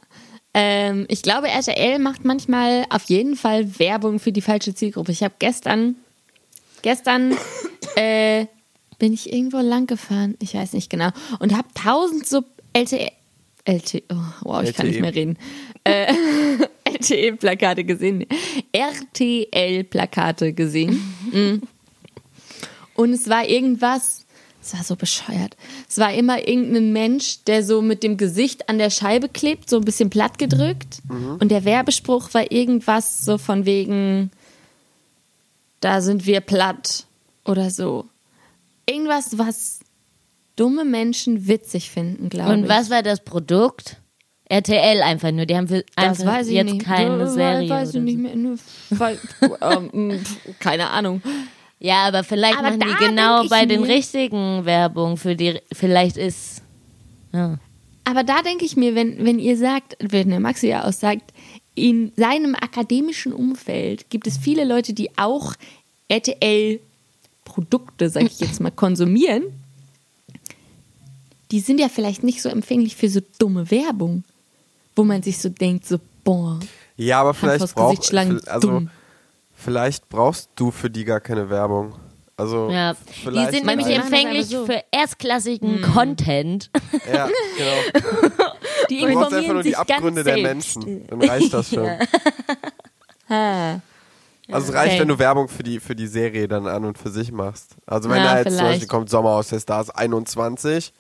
Ähm, 0.54 1.06
ich 1.10 1.24
glaube, 1.24 1.48
RTL 1.48 1.98
macht 2.00 2.26
manchmal 2.26 2.86
auf 2.90 3.06
jeden 3.06 3.36
Fall 3.36 3.80
Werbung 3.80 4.20
für 4.20 4.32
die 4.32 4.42
falsche 4.42 4.76
Zielgruppe. 4.76 5.12
Ich 5.12 5.24
habe 5.24 5.34
gestern, 5.40 5.96
gestern 6.84 7.36
äh, 7.96 8.46
bin 9.00 9.14
ich 9.14 9.34
irgendwo 9.34 9.58
lang 9.58 9.88
gefahren, 9.88 10.36
ich 10.40 10.54
weiß 10.54 10.74
nicht 10.74 10.90
genau, 10.92 11.10
und 11.40 11.58
habe 11.58 11.68
tausend 11.74 12.28
so 12.28 12.44
LTE, 12.74 13.12
LTE, 13.66 14.04
oh, 14.10 14.16
wow, 14.42 14.64
ich 14.64 14.76
kann 14.76 14.88
LTE. 14.88 14.92
nicht 14.92 15.02
mehr 15.02 15.16
reden. 15.16 15.38
Äh, 15.84 16.14
RTL-Plakate 16.84 17.84
gesehen. 17.84 18.26
RTL-Plakate 18.72 20.54
gesehen. 20.54 21.02
Mhm. 21.32 21.62
Und 22.96 23.14
es 23.14 23.30
war 23.30 23.48
irgendwas, 23.48 24.26
es 24.62 24.74
war 24.74 24.84
so 24.84 24.96
bescheuert. 24.96 25.58
Es 25.90 25.98
war 25.98 26.14
immer 26.14 26.48
irgendein 26.48 26.94
Mensch, 26.94 27.44
der 27.46 27.64
so 27.64 27.82
mit 27.82 28.04
dem 28.04 28.18
Gesicht 28.18 28.70
an 28.70 28.78
der 28.78 28.90
Scheibe 28.90 29.30
klebt, 29.30 29.70
so 29.70 29.78
ein 29.78 29.86
bisschen 29.86 30.10
platt 30.10 30.38
gedrückt. 30.38 31.02
Und 31.40 31.50
der 31.50 31.66
Werbespruch 31.66 32.34
war 32.34 32.52
irgendwas 32.52 33.26
so 33.26 33.38
von 33.38 33.66
wegen, 33.66 34.32
da 35.80 36.02
sind 36.02 36.26
wir 36.26 36.40
platt 36.40 37.06
oder 37.46 37.70
so. 37.70 38.06
Irgendwas, 38.86 39.38
was 39.38 39.80
dumme 40.56 40.86
Menschen 40.86 41.48
witzig 41.48 41.92
finden, 41.92 42.30
glaube 42.30 42.54
ich. 42.54 42.58
Und 42.64 42.70
was 42.70 42.90
war 42.90 43.04
das 43.04 43.24
Produkt? 43.24 43.98
RTL 44.50 45.02
einfach 45.02 45.32
nur. 45.32 45.46
Die 45.46 45.56
haben 45.56 45.68
für 45.68 45.84
Das 45.96 46.20
einfach 46.20 46.26
weiß 46.40 46.48
ich 46.48 46.54
jetzt 46.54 46.72
nicht. 46.74 46.86
keine 46.86 47.18
Das 47.18 47.34
Serie. 47.34 47.70
Weiß 47.70 47.96
ich 47.96 48.02
nicht 48.02 48.20
mehr. 48.20 48.36
Nur, 48.36 48.58
weil, 48.92 49.18
ähm, 49.62 50.20
pf, 50.24 50.38
keine 50.60 50.90
Ahnung. 50.90 51.22
Ja, 51.80 52.06
aber 52.08 52.24
vielleicht 52.24 52.58
Aber 52.58 52.70
machen 52.70 52.80
die 52.82 53.06
genau 53.06 53.46
bei 53.48 53.66
den 53.66 53.82
mir- 53.82 53.90
richtigen 53.90 54.64
Werbung 54.66 55.18
für 55.18 55.36
die. 55.36 55.60
Vielleicht 55.74 56.18
ist. 56.18 56.62
Ja. 57.34 57.58
Aber 58.06 58.24
da 58.24 58.42
denke 58.42 58.64
ich 58.66 58.76
mir, 58.78 58.96
wenn, 58.96 59.26
wenn 59.26 59.40
ihr 59.40 59.58
sagt, 59.58 59.98
wenn 60.00 60.30
der 60.30 60.40
Maxi 60.40 60.68
ja 60.68 60.88
auch 60.88 60.94
sagt, 60.94 61.34
in 61.74 62.12
seinem 62.16 62.54
akademischen 62.54 63.34
Umfeld 63.34 64.10
gibt 64.10 64.28
es 64.28 64.38
viele 64.38 64.66
Leute, 64.66 64.94
die 64.94 65.10
auch 65.18 65.56
RTL-Produkte, 66.10 68.10
sag 68.10 68.24
ich 68.24 68.40
jetzt 68.40 68.60
mal, 68.60 68.72
konsumieren. 68.72 69.44
Die 71.54 71.60
sind 71.60 71.80
ja 71.80 71.88
vielleicht 71.88 72.24
nicht 72.24 72.42
so 72.42 72.50
empfänglich 72.50 72.96
für 72.96 73.08
so 73.08 73.20
dumme 73.38 73.70
Werbung, 73.70 74.24
wo 74.96 75.04
man 75.04 75.22
sich 75.22 75.38
so 75.38 75.50
denkt, 75.50 75.86
so, 75.88 76.00
boah, 76.24 76.60
Ja, 76.98 77.22
aber 77.22 77.34
vielleicht 77.36 77.62
Gesicht 77.62 77.76
brauch, 77.76 78.48
also 78.52 78.68
dumm. 78.68 78.90
vielleicht 79.56 80.10
brauchst 80.10 80.50
du 80.56 80.72
für 80.72 80.90
die 80.90 81.06
gar 81.06 81.20
keine 81.20 81.50
Werbung. 81.52 81.94
Also 82.36 82.72
Ja, 82.72 82.94
die 82.96 83.00
vielleicht 83.24 83.52
sind 83.52 83.66
nämlich 83.68 83.86
empfänglich 83.88 84.48
so. 84.48 84.66
für 84.66 84.82
erstklassigen 84.92 85.84
Content. 85.84 86.72
ja, 87.14 87.30
genau. 87.58 88.32
die 88.90 89.02
Du 89.02 89.14
brauchst 89.14 89.34
einfach 89.36 89.54
nur 89.54 89.62
die 89.62 89.76
Abgründe 89.76 90.24
ganz 90.24 90.36
der 90.36 90.44
selbst. 90.44 90.76
Menschen. 90.84 91.08
Dann 91.08 91.22
reicht 91.22 91.54
das 91.54 91.70
schon. 91.70 91.88
Ha. 93.30 93.80
Also 94.52 94.68
es 94.70 94.74
reicht, 94.74 94.92
Okay. 94.94 95.00
wenn 95.02 95.08
du 95.08 95.18
Werbung 95.20 95.48
für 95.48 95.64
die, 95.64 95.80
für 95.80 95.96
die 95.96 96.06
Serie 96.06 96.50
dann 96.50 96.68
an 96.68 96.84
und 96.84 96.98
für 96.98 97.10
sich 97.10 97.32
machst. 97.32 97.78
Also 97.86 98.10
wenn 98.10 98.18
Ja, 98.18 98.24
da 98.34 98.38
jetzt 98.40 98.50
zum 98.50 98.58
vielleicht. 98.58 98.72
Beispiel 98.72 98.88
kommt 98.90 99.10
Sommerhaus 99.10 99.48
der 99.48 99.62
Stars 99.62 99.90
21, 99.90 100.92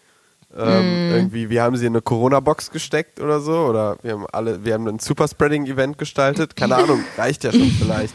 Ähm, 0.56 1.12
irgendwie, 1.12 1.50
wir 1.50 1.64
haben 1.64 1.76
sie 1.78 1.86
in 1.86 1.94
eine 1.94 2.02
Corona-Box 2.02 2.72
gesteckt 2.72 3.20
oder 3.20 3.40
so, 3.40 3.54
oder 3.66 3.98
wir 4.04 4.14
haben 4.14 4.28
alle, 4.32 4.64
wir 4.64 4.74
haben 4.76 4.88
ein 4.88 5.00
Superspreading-Event 5.00 5.98
gestaltet, 5.98 6.56
keine 6.56 6.76
Ahnung, 6.76 7.04
reicht 7.18 7.44
ja 7.44 7.52
schon 7.52 7.70
vielleicht. 7.72 8.14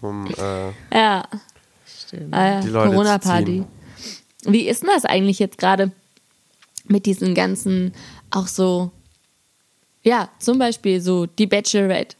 Um, 0.00 0.26
äh, 0.26 0.70
Ja. 0.96 1.24
Stimmt. 1.86 2.34
Ah, 2.34 2.46
ja, 2.46 2.60
Die 2.60 2.68
Leute 2.68 2.88
zu 2.90 2.94
Corona-Party. 2.96 3.64
Wie 4.44 4.68
ist 4.68 4.82
denn 4.82 4.90
das 4.92 5.04
eigentlich 5.04 5.38
jetzt 5.38 5.58
gerade 5.58 5.92
mit 6.88 7.06
diesen 7.06 7.34
ganzen, 7.34 7.92
auch 8.30 8.48
so, 8.48 8.90
ja, 10.02 10.28
zum 10.40 10.58
Beispiel 10.58 11.00
so 11.00 11.26
die 11.26 11.46
Bachelorette. 11.46 12.16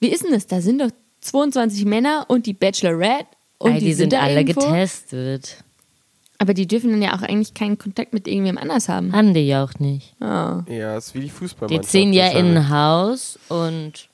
Wie 0.00 0.08
ist 0.08 0.22
denn 0.24 0.32
das? 0.32 0.46
Da 0.46 0.60
sind 0.60 0.80
doch 0.80 0.90
22 1.22 1.86
Männer 1.86 2.26
und 2.28 2.44
die 2.46 2.52
Bachelorette 2.52 3.26
und 3.58 3.72
Weil 3.72 3.80
die, 3.80 3.86
die 3.86 3.94
sind 3.94 4.12
da 4.12 4.20
alle 4.20 4.40
irgendwo. 4.40 4.60
getestet. 4.60 5.64
Aber 6.38 6.52
die 6.54 6.66
dürfen 6.66 6.90
dann 6.90 7.02
ja 7.02 7.14
auch 7.16 7.22
eigentlich 7.22 7.54
keinen 7.54 7.78
Kontakt 7.78 8.12
mit 8.12 8.28
irgendwem 8.28 8.58
anders 8.58 8.88
haben. 8.88 9.12
Haben 9.12 9.32
die 9.32 9.46
ja 9.46 9.64
auch 9.64 9.74
nicht. 9.78 10.14
Ah. 10.20 10.64
ja, 10.68 10.96
ist 10.96 11.14
wie 11.14 11.20
die 11.20 11.24
Die 11.26 11.30
Fußballmannschaft. 11.30 11.90
ziehen 11.90 12.12
ja 12.12 12.28
in 12.28 12.56
ein 12.56 12.68
Haus 12.70 13.38
und, 13.48 14.08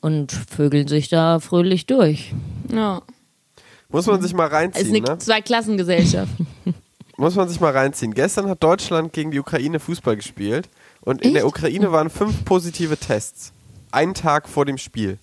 und 0.00 0.32
vögeln 0.32 0.88
sich 0.88 1.08
da 1.08 1.40
fröhlich 1.40 1.86
durch. 1.86 2.34
Ja. 2.70 3.00
Muss 3.88 4.06
man 4.06 4.20
sich 4.22 4.34
mal 4.34 4.44
Es 4.46 4.50
ist 4.50 4.54
reinziehen, 4.54 4.96
eine 4.96 5.14
ne? 5.14 5.18
Zweiklassengesellschaft. 5.18 6.32
Muss 7.16 7.34
man 7.34 7.48
sich 7.48 7.60
mal 7.60 7.72
reinziehen. 7.72 8.14
Gestern 8.14 8.48
hat 8.48 8.62
Deutschland 8.62 9.12
gegen 9.12 9.30
die 9.30 9.38
Ukraine 9.38 9.80
Fußball 9.80 10.16
gespielt 10.16 10.68
und 11.02 11.22
in 11.22 11.34
der? 11.34 11.46
Ukraine 11.46 11.92
waren 11.92 12.10
fünf 12.10 12.44
positive 12.44 12.96
Tests. 12.96 13.52
Einen 13.90 14.14
Tag 14.14 14.48
vor 14.48 14.64
dem 14.64 14.78
Spiel. 14.78 15.18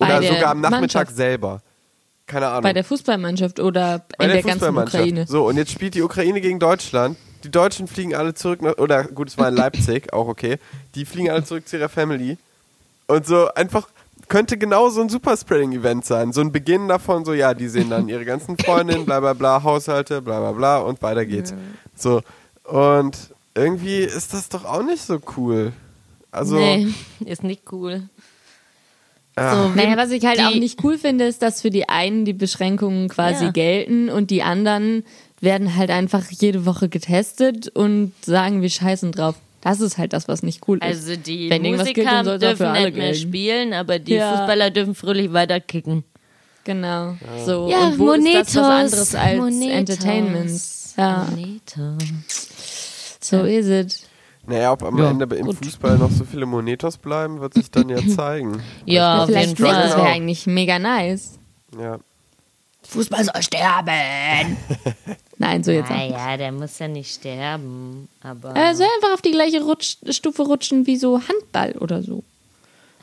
Oder 0.00 0.20
der 0.20 0.32
sogar 0.34 0.50
am 0.52 0.60
Nachmittag 0.60 1.08
Mannschaft. 1.08 1.16
selber. 1.16 1.62
Keine 2.30 2.46
Ahnung. 2.46 2.62
Bei 2.62 2.72
der 2.72 2.84
Fußballmannschaft 2.84 3.58
oder 3.58 4.04
Bei 4.16 4.26
in 4.26 4.30
der 4.30 4.42
der 4.42 4.52
ganzen. 4.54 4.78
Ukraine. 4.78 5.26
So, 5.26 5.48
und 5.48 5.56
jetzt 5.56 5.72
spielt 5.72 5.94
die 5.94 6.02
Ukraine 6.02 6.40
gegen 6.40 6.60
Deutschland. 6.60 7.16
Die 7.42 7.50
Deutschen 7.50 7.88
fliegen 7.88 8.14
alle 8.14 8.34
zurück 8.34 8.62
nach, 8.62 8.78
oder 8.78 9.02
gut, 9.02 9.28
es 9.28 9.36
war 9.36 9.48
in 9.48 9.56
Leipzig, 9.56 10.12
auch 10.12 10.28
okay. 10.28 10.58
Die 10.94 11.04
fliegen 11.04 11.28
alle 11.28 11.42
zurück 11.42 11.66
zu 11.66 11.76
ihrer 11.76 11.88
Family. 11.88 12.38
Und 13.08 13.26
so 13.26 13.52
einfach, 13.54 13.88
könnte 14.28 14.56
genau 14.58 14.90
so 14.90 15.00
ein 15.00 15.08
Superspreading-Event 15.08 16.04
sein. 16.04 16.32
So 16.32 16.40
ein 16.40 16.52
Beginn 16.52 16.86
davon, 16.86 17.24
so, 17.24 17.32
ja, 17.32 17.52
die 17.52 17.66
sehen 17.66 17.90
dann 17.90 18.08
ihre 18.08 18.24
ganzen 18.24 18.56
Freundinnen, 18.56 19.06
bla 19.06 19.18
bla 19.18 19.32
bla, 19.32 19.64
Haushalte, 19.64 20.22
bla 20.22 20.38
bla 20.38 20.52
bla 20.52 20.78
und 20.78 21.02
weiter 21.02 21.26
geht's. 21.26 21.52
So, 21.96 22.22
und 22.62 23.16
irgendwie 23.56 23.98
ist 23.98 24.34
das 24.34 24.48
doch 24.48 24.64
auch 24.64 24.84
nicht 24.84 25.02
so 25.02 25.18
cool. 25.36 25.72
Also, 26.30 26.54
nee, 26.54 26.94
ist 27.24 27.42
nicht 27.42 27.72
cool. 27.72 28.08
Ja. 29.38 29.72
Naja, 29.74 29.96
was 29.96 30.10
ich 30.10 30.24
halt 30.24 30.38
die- 30.38 30.44
auch 30.44 30.54
nicht 30.54 30.82
cool 30.84 30.98
finde, 30.98 31.24
ist, 31.26 31.42
dass 31.42 31.62
für 31.62 31.70
die 31.70 31.88
einen 31.88 32.24
die 32.24 32.32
Beschränkungen 32.32 33.08
quasi 33.08 33.46
Ja. 33.46 33.50
gelten 33.50 34.08
und 34.10 34.30
die 34.30 34.42
anderen 34.42 35.04
werden 35.40 35.76
halt 35.76 35.90
einfach 35.90 36.24
jede 36.30 36.66
Woche 36.66 36.88
getestet 36.88 37.68
und 37.68 38.12
sagen, 38.22 38.60
wir 38.62 38.68
scheißen 38.70 39.12
drauf. 39.12 39.36
Das 39.62 39.80
ist 39.80 39.98
halt 39.98 40.12
das, 40.12 40.26
was 40.28 40.42
nicht 40.42 40.66
cool 40.68 40.78
ist. 40.78 40.82
Also 40.84 41.16
die 41.16 41.50
Wenn 41.50 41.62
gilt, 41.62 41.78
Musiker 41.78 42.20
auch 42.20 42.38
dürfen 42.38 42.56
für 42.56 42.68
alle 42.68 42.86
nicht 42.86 42.96
mehr 42.96 43.06
gelten. 43.12 43.20
spielen, 43.28 43.72
aber 43.74 43.98
die 43.98 44.14
Ja. 44.14 44.36
Fußballer 44.36 44.70
dürfen 44.70 44.94
fröhlich 44.94 45.32
weiter 45.32 45.60
kicken. 45.60 46.04
Genau. 46.64 47.16
So. 47.46 47.68
Ja, 47.70 47.88
und 47.88 47.98
wo 47.98 48.04
Monetos. 48.06 48.48
ist 48.48 48.56
das 48.56 48.62
was 48.62 48.70
anderes 48.70 49.14
als 49.14 49.36
Monetos. 49.38 49.76
Entertainment? 49.78 50.60
Ja, 50.96 51.26
Monetos. 51.30 52.48
so 53.20 53.42
ist 53.44 53.66
es. 53.66 54.02
Naja, 54.50 54.72
ob 54.72 54.82
am 54.82 54.98
Ja, 54.98 55.10
Ende 55.10 55.24
im 55.36 55.46
gut. 55.46 55.56
Fußball 55.64 55.96
noch 55.96 56.10
so 56.10 56.24
viele 56.24 56.44
Monetos 56.44 56.98
bleiben, 56.98 57.40
wird 57.40 57.54
sich 57.54 57.70
dann 57.70 57.88
ja 57.88 57.98
zeigen. 58.16 58.60
Ja, 58.84 59.24
Vielleicht 59.26 59.58
nicht, 59.58 59.60
das 59.60 59.96
wäre 59.96 60.06
eigentlich 60.08 60.46
mega 60.46 60.78
nice. 60.78 61.38
Ja. 61.80 61.98
Fußball 62.82 63.24
soll 63.24 63.42
sterben. 63.42 64.56
Nein, 65.38 65.62
so 65.62 65.70
jetzt 65.70 65.90
auch. 65.90 65.94
Naja, 65.94 66.36
der 66.36 66.50
muss 66.50 66.78
ja 66.80 66.88
nicht 66.88 67.14
sterben, 67.14 68.08
aber 68.22 68.54
Er 68.56 68.74
soll 68.74 68.88
einfach 68.96 69.14
auf 69.14 69.22
die 69.22 69.30
gleiche 69.30 69.62
Rutsch 69.62 69.96
Stufe 70.10 70.42
rutschen 70.42 70.86
wie 70.86 70.96
so 70.96 71.20
Handball 71.20 71.72
oder 71.78 72.02
so. 72.02 72.24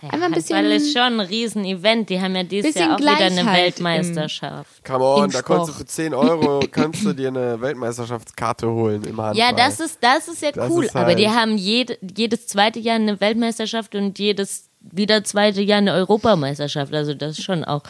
Ja, 0.07 0.13
einfach 0.13 0.25
ein 0.27 0.31
bisschen- 0.33 0.57
Handball 0.57 0.75
ist 0.77 0.91
schon 0.93 1.01
ein 1.01 1.19
Riesen-Event. 1.19 2.09
Die 2.09 2.19
haben 2.21 2.35
ja 2.35 2.43
dieses 2.43 2.73
Jahr 2.75 2.95
auch 2.95 2.99
wieder 2.99 3.11
eine 3.17 3.29
Gleichheit 3.41 3.55
Weltmeisterschaft. 3.63 4.83
Come 4.85 5.03
on, 5.03 5.29
da 5.29 5.41
kannst 5.41 5.69
du 5.69 5.73
für 5.73 5.85
10 5.85 6.13
Euro 6.13 6.59
kannst 6.71 7.05
du 7.05 7.13
dir 7.13 7.27
eine 7.29 7.59
Weltmeisterschaftskarte 7.61 8.69
holen 8.69 9.03
im 9.03 9.17
Handball. 9.21 9.35
Ja, 9.37 9.51
das 9.51 9.79
ist, 9.79 9.99
das 10.01 10.27
ist 10.27 10.41
ja 10.41 10.51
Das 10.51 10.69
cool. 10.69 10.85
ist 10.85 10.95
Aber 10.95 11.05
halt- 11.07 11.19
die 11.19 11.29
haben 11.29 11.57
jede, 11.57 11.97
jedes 12.15 12.47
zweite 12.47 12.79
Jahr 12.79 12.95
eine 12.95 13.19
Weltmeisterschaft 13.19 13.95
und 13.95 14.17
jedes 14.19 14.65
wieder 14.81 15.23
zweite 15.23 15.61
Jahr 15.61 15.79
eine 15.79 15.93
Europameisterschaft. 15.93 16.93
Also 16.93 17.13
das 17.13 17.37
ist 17.39 17.43
schon 17.43 17.63
auch 17.65 17.83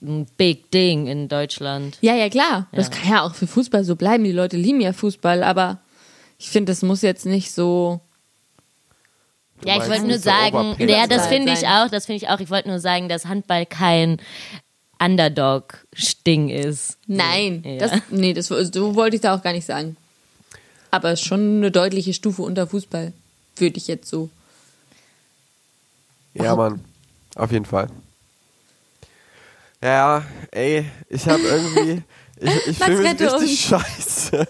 ein 0.00 0.26
Big 0.36 0.70
Ding 0.72 1.06
in 1.06 1.28
Deutschland. 1.28 1.96
Ja, 2.00 2.14
ja, 2.16 2.28
klar. 2.28 2.66
Das 2.72 2.88
Ja. 2.88 2.94
kann 2.94 3.10
ja 3.12 3.22
auch 3.22 3.34
für 3.34 3.46
Fußball 3.46 3.84
so 3.84 3.94
bleiben. 3.94 4.24
Die 4.24 4.32
Leute 4.32 4.56
lieben 4.56 4.80
ja 4.80 4.92
Fußball, 4.92 5.44
aber 5.44 5.78
ich 6.38 6.48
finde, 6.50 6.72
das 6.72 6.82
muss 6.82 7.02
jetzt 7.02 7.24
nicht 7.24 7.52
so. 7.52 8.00
Du 9.62 9.68
Ja, 9.68 9.76
ich 9.82 9.88
wollte 9.88 10.06
nur 10.06 10.18
sagen, 10.18 10.76
ja, 10.78 11.06
das 11.06 11.28
finde 11.28 11.52
ich 11.52 11.66
auch, 11.66 11.88
das 11.88 12.06
finde 12.06 12.16
ich 12.24 12.28
auch. 12.28 12.40
Ich 12.40 12.50
wollte 12.50 12.68
nur 12.68 12.80
sagen, 12.80 13.08
dass 13.08 13.26
Handball 13.26 13.64
kein 13.64 14.20
Underdog-Sting 15.00 16.48
ist. 16.48 16.98
Nein, 17.06 17.62
Ja. 17.64 17.78
das, 17.88 18.00
nee, 18.10 18.34
das 18.34 18.46
so 18.48 18.94
wollte 18.94 19.16
ich 19.16 19.22
da 19.22 19.34
auch 19.34 19.42
gar 19.42 19.52
nicht 19.52 19.66
sagen. 19.66 19.96
Aber 20.90 21.16
schon 21.16 21.58
eine 21.58 21.70
deutliche 21.70 22.12
Stufe 22.12 22.42
unter 22.42 22.66
Fußball, 22.66 23.12
würde 23.56 23.76
ich 23.78 23.86
jetzt 23.86 24.08
so. 24.08 24.28
Ja, 26.34 26.54
Mann. 26.56 26.84
Auf 27.36 27.50
jeden 27.52 27.64
Fall. 27.64 27.88
Ja, 29.82 30.24
ey, 30.50 30.84
ich 31.08 31.26
habe 31.28 31.42
irgendwie. 31.42 32.02
Ich, 32.40 32.66
ich 32.68 32.78
fühle 32.84 33.12
mich 33.12 33.20
richtig 33.20 33.60
scheiße. 33.66 34.46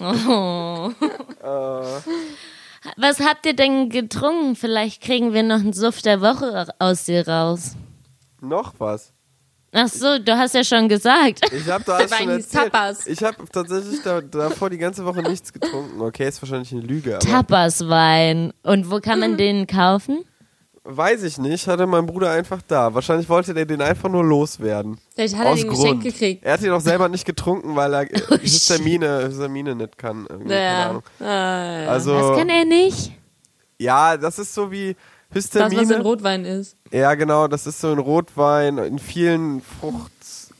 Oh. 0.00 0.90
Äh, 1.42 2.00
Was 2.96 3.20
habt 3.20 3.46
ihr 3.46 3.54
denn 3.54 3.88
getrunken? 3.90 4.56
Vielleicht 4.56 5.02
kriegen 5.02 5.32
wir 5.32 5.42
noch 5.42 5.60
einen 5.60 5.72
Suff 5.72 6.02
der 6.02 6.20
Woche 6.20 6.66
aus 6.78 7.04
dir 7.04 7.26
raus. 7.26 7.76
noch 8.40 8.74
was. 8.78 9.12
Ach 9.72 9.88
so, 9.88 10.18
du 10.18 10.36
hast 10.38 10.54
ja 10.54 10.64
schon 10.64 10.88
gesagt. 10.88 11.40
Ich 11.52 11.68
habe 11.68 11.84
da 11.84 12.00
schon 12.00 12.12
eigentlich 12.12 12.46
erzählt. 12.46 12.72
Tapas. 12.72 13.06
Ich 13.06 13.22
habe 13.22 13.36
tatsächlich 13.52 14.00
da, 14.02 14.22
davor 14.22 14.70
die 14.70 14.78
ganze 14.78 15.04
Woche 15.04 15.20
nichts 15.22 15.52
getrunken. 15.52 16.00
Okay, 16.00 16.26
ist 16.28 16.40
wahrscheinlich 16.40 16.72
eine 16.72 16.80
Lüge, 16.80 17.16
aber 17.16 17.26
Tapaswein. 17.26 18.54
Und 18.62 18.90
wo 18.90 19.00
kann 19.00 19.20
man 19.20 19.36
den 19.36 19.66
kaufen? 19.66 20.24
Weiß 20.86 21.22
ich 21.24 21.38
nicht. 21.38 21.66
Hatte 21.68 21.86
mein 21.86 22.06
Bruder 22.06 22.30
einfach 22.30 22.60
da. 22.66 22.94
Wahrscheinlich 22.94 23.28
wollte 23.28 23.54
der 23.54 23.66
den 23.66 23.80
einfach 23.82 24.08
nur 24.08 24.24
loswerden. 24.24 24.98
Vielleicht 25.14 25.36
hat 25.36 25.46
er 25.46 25.52
Aus 25.52 25.60
den 25.60 25.68
Grund. 25.68 25.80
geschenkt 25.82 26.04
gekriegt. 26.04 26.44
Er 26.44 26.52
hat 26.54 26.62
ihn 26.62 26.68
doch 26.70 26.80
selber 26.80 27.08
nicht 27.08 27.24
getrunken, 27.24 27.76
weil 27.76 27.92
er 27.94 28.06
Oh, 28.30 28.36
Histamine, 28.36 29.26
Histamine 29.26 29.74
nicht 29.74 29.98
kann. 29.98 30.26
Irgendwie, 30.28 30.48
keine 30.50 30.64
Ja. 30.64 30.90
Ahnung. 30.90 31.02
Ah, 31.20 31.24
ja. 31.82 31.88
Also, 31.88 32.12
Das 32.18 32.38
kann 32.38 32.48
er 32.48 32.64
nicht. 32.64 33.12
ja, 33.78 34.16
das 34.16 34.38
ist 34.38 34.54
so 34.54 34.70
wie, 34.70 34.96
Histamine. 35.32 35.80
Das, 35.82 35.90
was 35.90 35.96
in 35.96 36.02
Rotwein 36.02 36.44
ist. 36.44 36.76
Ja, 36.92 37.14
genau, 37.14 37.48
das 37.48 37.66
ist 37.66 37.80
so 37.80 37.90
ein 37.90 37.98
Rotwein, 37.98 38.78
in 38.78 38.98
vielen 38.98 39.60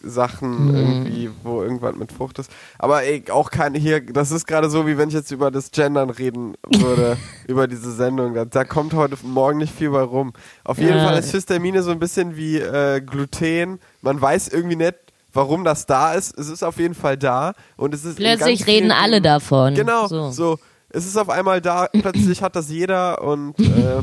Fruchtsachen 0.03 0.75
irgendwie, 0.75 1.31
wo 1.43 1.63
irgendwas 1.63 1.95
mit 1.97 2.13
Frucht 2.13 2.39
ist. 2.39 2.51
Aber 2.79 3.03
ey, 3.05 3.25
auch 3.31 3.51
keine 3.51 3.79
hier, 3.79 4.01
das 4.01 4.31
ist 4.31 4.47
gerade 4.47 4.71
so, 4.71 4.87
wie 4.87 4.99
wenn 4.99 5.09
ich 5.09 5.15
jetzt 5.15 5.31
über 5.31 5.51
das 5.51 5.71
Gendern 5.71 6.11
reden 6.11 6.55
würde, 6.69 7.17
über 7.49 7.67
diese 7.67 7.93
Sendung. 7.93 8.35
Da, 8.35 8.45
da 8.45 8.65
kommt 8.65 8.95
heute 8.95 9.17
Morgen 9.23 9.59
nicht 9.59 9.75
viel 9.75 9.91
bei 9.91 10.03
rum. 10.03 10.33
Auf 10.65 10.79
jeden 10.79 10.97
Ja. 10.97 11.05
Fall 11.05 11.19
ist 11.19 11.31
Histamine 11.33 11.83
so 11.83 11.91
ein 11.91 11.99
bisschen 11.99 12.37
wie 12.37 12.59
äh, 12.59 13.01
Gluten. 13.01 13.79
Man 14.03 14.21
weiß 14.21 14.49
irgendwie 14.49 14.77
nicht, 14.77 14.95
warum 15.33 15.65
das 15.65 15.87
da 15.87 16.15
ist. 16.15 16.37
Es 16.39 16.49
ist 16.49 16.63
auf 16.63 16.79
jeden 16.79 16.95
Fall 16.95 17.17
da 17.17 17.53
und 17.77 17.95
es 17.95 18.05
ist 18.05 18.17
Plötzlich 18.17 18.67
reden 18.67 18.91
alle 18.91 19.21
davon. 19.21 19.75
Genau, 19.75 20.07
So. 20.09 20.31
so. 20.31 20.59
Es 20.89 21.05
ist 21.05 21.17
auf 21.19 21.29
einmal 21.29 21.61
da, 21.61 21.89
plötzlich 21.93 22.43
hat 22.43 22.57
das 22.57 22.71
jeder 22.71 23.21
und 23.21 23.59
äh, 23.59 24.03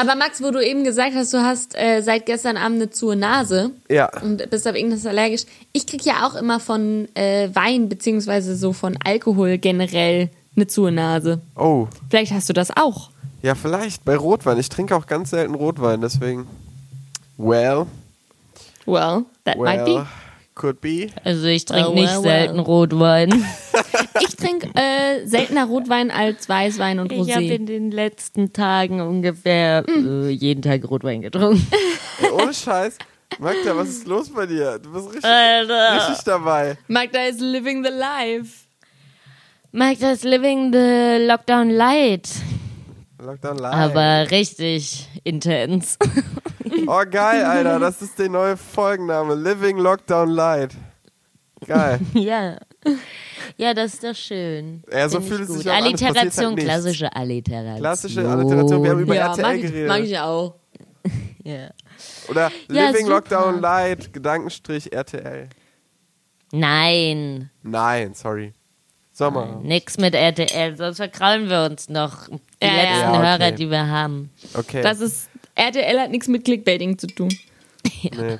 Aber 0.00 0.14
Max, 0.14 0.42
wo 0.42 0.50
du 0.50 0.64
eben 0.64 0.82
gesagt 0.82 1.14
hast, 1.14 1.34
du 1.34 1.38
hast 1.38 1.76
äh, 1.76 2.00
seit 2.00 2.24
gestern 2.24 2.56
Abend 2.56 2.76
eine 2.76 2.90
zu 2.90 3.14
Nase 3.14 3.72
ja. 3.90 4.08
und 4.22 4.48
bist 4.48 4.66
auf 4.66 4.74
irgendwas 4.74 5.04
allergisch. 5.04 5.42
Ich 5.72 5.86
krieg 5.86 6.04
ja 6.06 6.26
auch 6.26 6.34
immer 6.36 6.58
von 6.58 7.06
äh, 7.14 7.50
Wein 7.54 7.88
beziehungsweise 7.90 8.56
so 8.56 8.72
von 8.72 8.96
Alkohol 9.04 9.58
generell 9.58 10.30
eine 10.56 10.66
zu 10.66 10.88
Nase. 10.90 11.40
Oh. 11.54 11.86
Vielleicht 12.08 12.32
hast 12.32 12.48
du 12.48 12.54
das 12.54 12.74
auch. 12.74 13.10
Ja, 13.42 13.54
vielleicht 13.54 14.04
bei 14.06 14.16
Rotwein. 14.16 14.58
Ich 14.58 14.70
trinke 14.70 14.96
auch 14.96 15.06
ganz 15.06 15.30
selten 15.30 15.54
Rotwein, 15.54 16.00
deswegen. 16.00 16.46
Well, 17.36 17.86
Well, 18.86 19.26
that 19.44 19.58
might 19.58 19.84
be. 19.84 20.06
Could 20.60 20.80
be. 20.82 21.08
Also 21.24 21.46
ich 21.46 21.64
trinke 21.64 21.88
Oh, 21.90 21.94
nicht 21.94 22.12
well, 22.12 22.22
selten 22.22 22.56
well. 22.58 22.64
Rotwein. 22.64 23.44
Ich 24.20 24.36
trinke 24.36 24.68
äh, 24.74 25.26
seltener 25.26 25.64
Rotwein 25.66 26.10
als 26.10 26.48
Weißwein 26.48 26.98
und 27.00 27.10
Ich 27.12 27.32
habe 27.34 27.44
Rosé. 27.44 27.54
in 27.54 27.66
den 27.66 27.90
letzten 27.90 28.52
Tagen 28.52 29.00
ungefähr 29.00 29.84
äh, 29.88 30.28
jeden 30.28 30.62
Tag 30.62 30.84
Rotwein 30.90 31.22
getrunken. 31.22 31.66
Ey, 32.20 32.30
ohne 32.30 32.52
Scheiß. 32.52 32.98
Magda, 33.38 33.74
was 33.76 33.88
ist 33.88 34.06
los 34.06 34.28
bei 34.28 34.44
dir? 34.46 34.78
Du 34.78 34.92
bist 34.92 35.06
richtig, 35.08 35.24
Alter. 35.24 35.96
richtig 36.08 36.24
dabei. 36.24 36.76
Magda 36.88 37.24
is 37.26 37.40
living 37.40 37.82
the 37.84 37.90
life. 37.90 38.66
Magda's 39.72 40.24
living 40.24 40.72
the 40.72 41.24
Lockdown 41.26 41.70
Light. 41.70 42.28
Lockdown 43.22 43.58
live. 43.58 43.72
Aber 43.74 44.30
richtig 44.30 45.08
intens. 45.24 45.96
Oh, 46.86 47.02
geil, 47.10 47.44
Alter. 47.44 47.78
Das 47.78 48.02
ist 48.02 48.18
der 48.18 48.28
neue 48.28 48.56
Folgenname. 48.56 49.34
Living 49.34 49.78
Lockdown 49.78 50.28
Light. 50.30 50.74
Geil. 51.66 52.00
ja. 52.14 52.56
Ja, 53.56 53.74
das 53.74 53.94
ist 53.94 54.04
doch 54.04 54.14
schön. 54.14 54.82
Ja, 54.90 55.08
so 55.08 55.20
fühlt 55.20 55.42
es 55.42 55.48
gut. 55.48 55.58
sich 55.58 55.68
auch 55.70 55.74
an, 55.74 55.84
halt 55.84 56.02
Alliteration, 56.02 56.54
nichts. 56.54 56.64
klassische 56.70 57.14
Alliteration. 57.14 57.76
Klassische 57.78 58.28
Alliteration. 58.28 58.82
Wir 58.82 58.90
haben 58.90 59.00
über 59.00 59.14
Ja, 59.14 59.26
RTL 59.28 59.42
mag 59.42 59.56
ich, 59.56 59.62
geredet. 59.62 59.88
mag 59.88 60.00
ich 60.02 60.18
auch. 60.18 60.54
Ja. 61.44 61.70
Oder 62.28 62.52
Ja, 62.70 62.86
Living 62.88 63.06
super. 63.06 63.14
Lockdown 63.16 63.60
Light, 63.60 64.12
Gedankenstrich 64.12 64.92
RTL. 64.92 65.48
Nein, 66.52 67.50
Nein, 67.62 68.12
sorry. 68.14 68.52
Sommer. 69.12 69.60
nix 69.62 69.96
mit 69.98 70.14
RTL, 70.14 70.76
sonst 70.76 70.96
verkrallen 70.98 71.48
wir 71.48 71.64
uns 71.64 71.88
noch. 71.88 72.28
Die 72.28 72.66
ja. 72.66 72.72
letzten 72.74 73.00
Ja, 73.00 73.10
okay. 73.10 73.26
Hörer, 73.38 73.52
die 73.52 73.70
wir 73.70 73.86
haben. 73.88 74.30
Okay. 74.54 74.82
Das 74.82 75.00
ist, 75.00 75.29
RTL 75.60 76.00
hat 76.00 76.10
nichts 76.10 76.28
mit 76.28 76.44
Clickbaiting 76.44 76.98
zu 76.98 77.06
tun. 77.06 77.28
nee. 78.02 78.38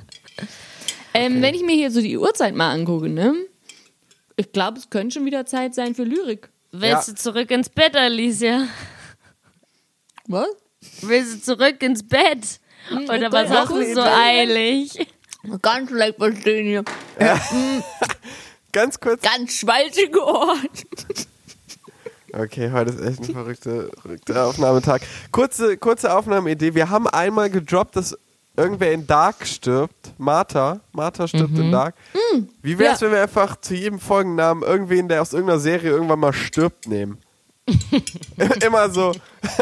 Ähm, 1.13 1.41
Wenn 1.41 1.53
ich 1.53 1.61
mir 1.61 1.75
hier 1.75 1.91
so 1.91 2.01
die 2.01 2.17
Uhrzeit 2.17 2.55
mal 2.55 2.71
angucke, 2.71 3.09
ne? 3.09 3.35
Ich 4.37 4.51
glaube, 4.51 4.79
es 4.79 4.89
könnte 4.89 5.15
schon 5.15 5.25
wieder 5.25 5.45
Zeit 5.45 5.75
sein 5.75 5.93
für 5.93 6.03
Lyrik. 6.03 6.49
Willst 6.71 7.07
Ja. 7.09 7.13
du 7.13 7.19
zurück 7.19 7.51
ins 7.51 7.69
Bett, 7.69 7.95
Alicia? 7.95 8.67
Was? 10.27 10.47
Willst 11.01 11.35
du 11.35 11.41
zurück 11.57 11.83
ins 11.83 12.07
Bett? 12.07 12.59
Oder 12.91 13.31
was 13.31 13.49
ja, 13.49 13.55
hast 13.59 13.71
du 13.71 13.93
so 13.93 14.01
eilig? 14.01 15.07
Ganz 15.61 15.89
schlecht 15.89 16.17
verstehen 16.17 16.65
hier. 16.65 16.83
Ganz 18.71 18.99
kurz. 18.99 19.21
Ganz 19.21 19.53
schwaltige 19.59 20.23
Ohren. 20.25 20.69
Okay, 22.33 22.71
heute 22.71 22.91
ist 22.93 23.01
echt 23.01 23.19
ein 23.29 23.33
verrückter, 23.35 23.87
verrückter 24.01 24.45
Aufnahmetag. 24.47 25.01
Kurze, 25.31 25.77
kurze 25.77 26.15
Aufnahmeidee. 26.15 26.73
Wir 26.75 26.89
haben 26.89 27.07
einmal 27.07 27.49
gedroppt, 27.49 27.95
dass 27.97 28.17
irgendwer 28.55 28.91
in 28.93 29.05
Dark 29.05 29.45
stirbt. 29.45 30.13
Martha. 30.17 30.79
Martha 30.93 31.27
stirbt 31.27 31.57
in 31.57 31.71
Dark. 31.71 31.95
Wie 32.61 32.77
wäre 32.79 32.93
es, 32.93 33.01
Ja. 33.01 33.07
wenn 33.07 33.13
wir 33.13 33.21
einfach 33.23 33.59
zu 33.59 33.73
jedem 33.75 33.99
Folgennamen 33.99 34.63
irgendwen, 34.63 35.09
der 35.09 35.21
aus 35.21 35.33
irgendeiner 35.33 35.59
Serie 35.59 35.91
irgendwann 35.91 36.19
mal 36.19 36.33
stirbt, 36.33 36.87
nehmen? 36.87 37.17
immer 38.65 38.89
so. 38.89 39.11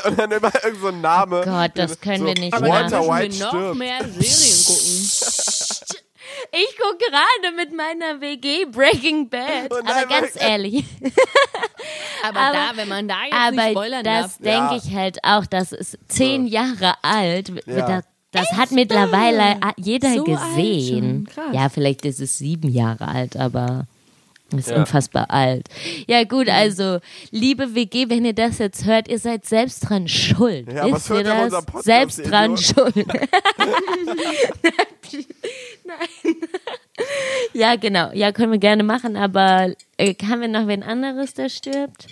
Und 0.06 0.18
dann 0.20 0.32
immer 0.32 0.52
irgend 0.64 0.82
so 0.82 0.88
ein 0.88 1.02
Name. 1.02 1.42
Gott, 1.46 1.72
das 1.76 2.00
können 2.00 2.20
so, 2.20 2.26
wir 2.28 2.34
nicht 2.36 2.54
Aber 2.54 2.68
machen. 2.68 2.90
dann 2.92 3.08
Walter 3.08 3.22
White 3.22 3.34
wir 3.40 3.46
noch 3.46 3.50
stirbt. 3.52 3.78
mehr 3.78 4.00
Serien 4.00 4.66
gucken. 4.66 5.10
Ich 6.52 6.78
gucke 6.78 6.98
gerade 6.98 7.56
mit 7.56 7.76
meiner 7.76 8.22
WG 8.22 8.66
Breaking 8.66 9.30
Bad. 9.30 9.72
Oh 9.72 9.80
nein, 9.84 10.06
aber 10.06 10.22
ganz 10.22 10.32
ehrlich. 10.40 10.86
Aber, 12.28 12.40
Aber- 12.40 12.54
da, 12.54 12.72
wenn 12.78 12.88
man 12.88 13.08
da 13.08 13.16
jetzt 13.24 13.52
nicht 13.52 13.60
Aber 13.62 13.70
spoilern 13.72 14.04
das 14.04 14.38
denke 14.38 14.50
Ja. 14.76 14.76
ich 14.84 14.96
halt 14.96 15.18
auch, 15.24 15.46
das 15.46 15.72
ist 15.72 15.98
zehn 16.08 16.46
Jahre 16.48 16.94
alt. 17.02 17.52
Ja. 17.66 17.88
Das, 17.88 18.04
das 18.32 18.52
hat 18.58 18.72
mittlerweile 18.72 19.62
a- 19.62 19.74
jeder 19.78 20.14
So 20.14 20.24
gesehen. 20.24 21.28
Ja, 21.52 21.70
vielleicht 21.70 22.06
ist 22.06 22.20
es 22.20 22.38
sieben 22.38 22.70
Jahre 22.70 23.08
alt, 23.08 23.36
aber 23.38 23.86
ist 24.58 24.70
Ja. 24.70 24.78
unfassbar 24.78 25.30
alt. 25.30 25.68
Ja 26.08 26.24
gut, 26.24 26.50
also 26.50 27.00
liebe 27.32 27.76
WG, 27.76 28.10
wenn 28.10 28.26
ihr 28.26 28.34
das 28.34 28.58
jetzt 28.58 28.86
hört, 28.86 29.08
ihr 29.08 29.20
seid 29.20 29.46
selbst 29.46 29.82
dran 29.90 30.08
schuld. 30.08 30.72
Ja, 30.72 30.86
Wisst 30.86 30.94
was 30.96 31.10
ihr 31.10 31.16
hört 31.16 31.28
ihr 31.28 31.50
das? 31.50 31.66
Podcast, 31.66 31.86
selbst 31.86 32.20
ihr 32.20 32.26
dran 32.26 32.58
schuld. 32.58 32.96
Nein. 35.86 35.98
Ja, 37.54 37.76
genau. 37.78 38.12
Ja, 38.14 38.32
können 38.34 38.52
wir 38.52 38.60
gerne 38.60 38.84
machen, 38.84 39.16
aber 39.16 39.74
äh, 39.98 40.14
haben 40.28 40.42
wir 40.42 40.48
noch 40.50 40.68
wen 40.68 40.84
anderes, 40.84 41.34
der 41.34 41.48
stirbt? 41.50 42.08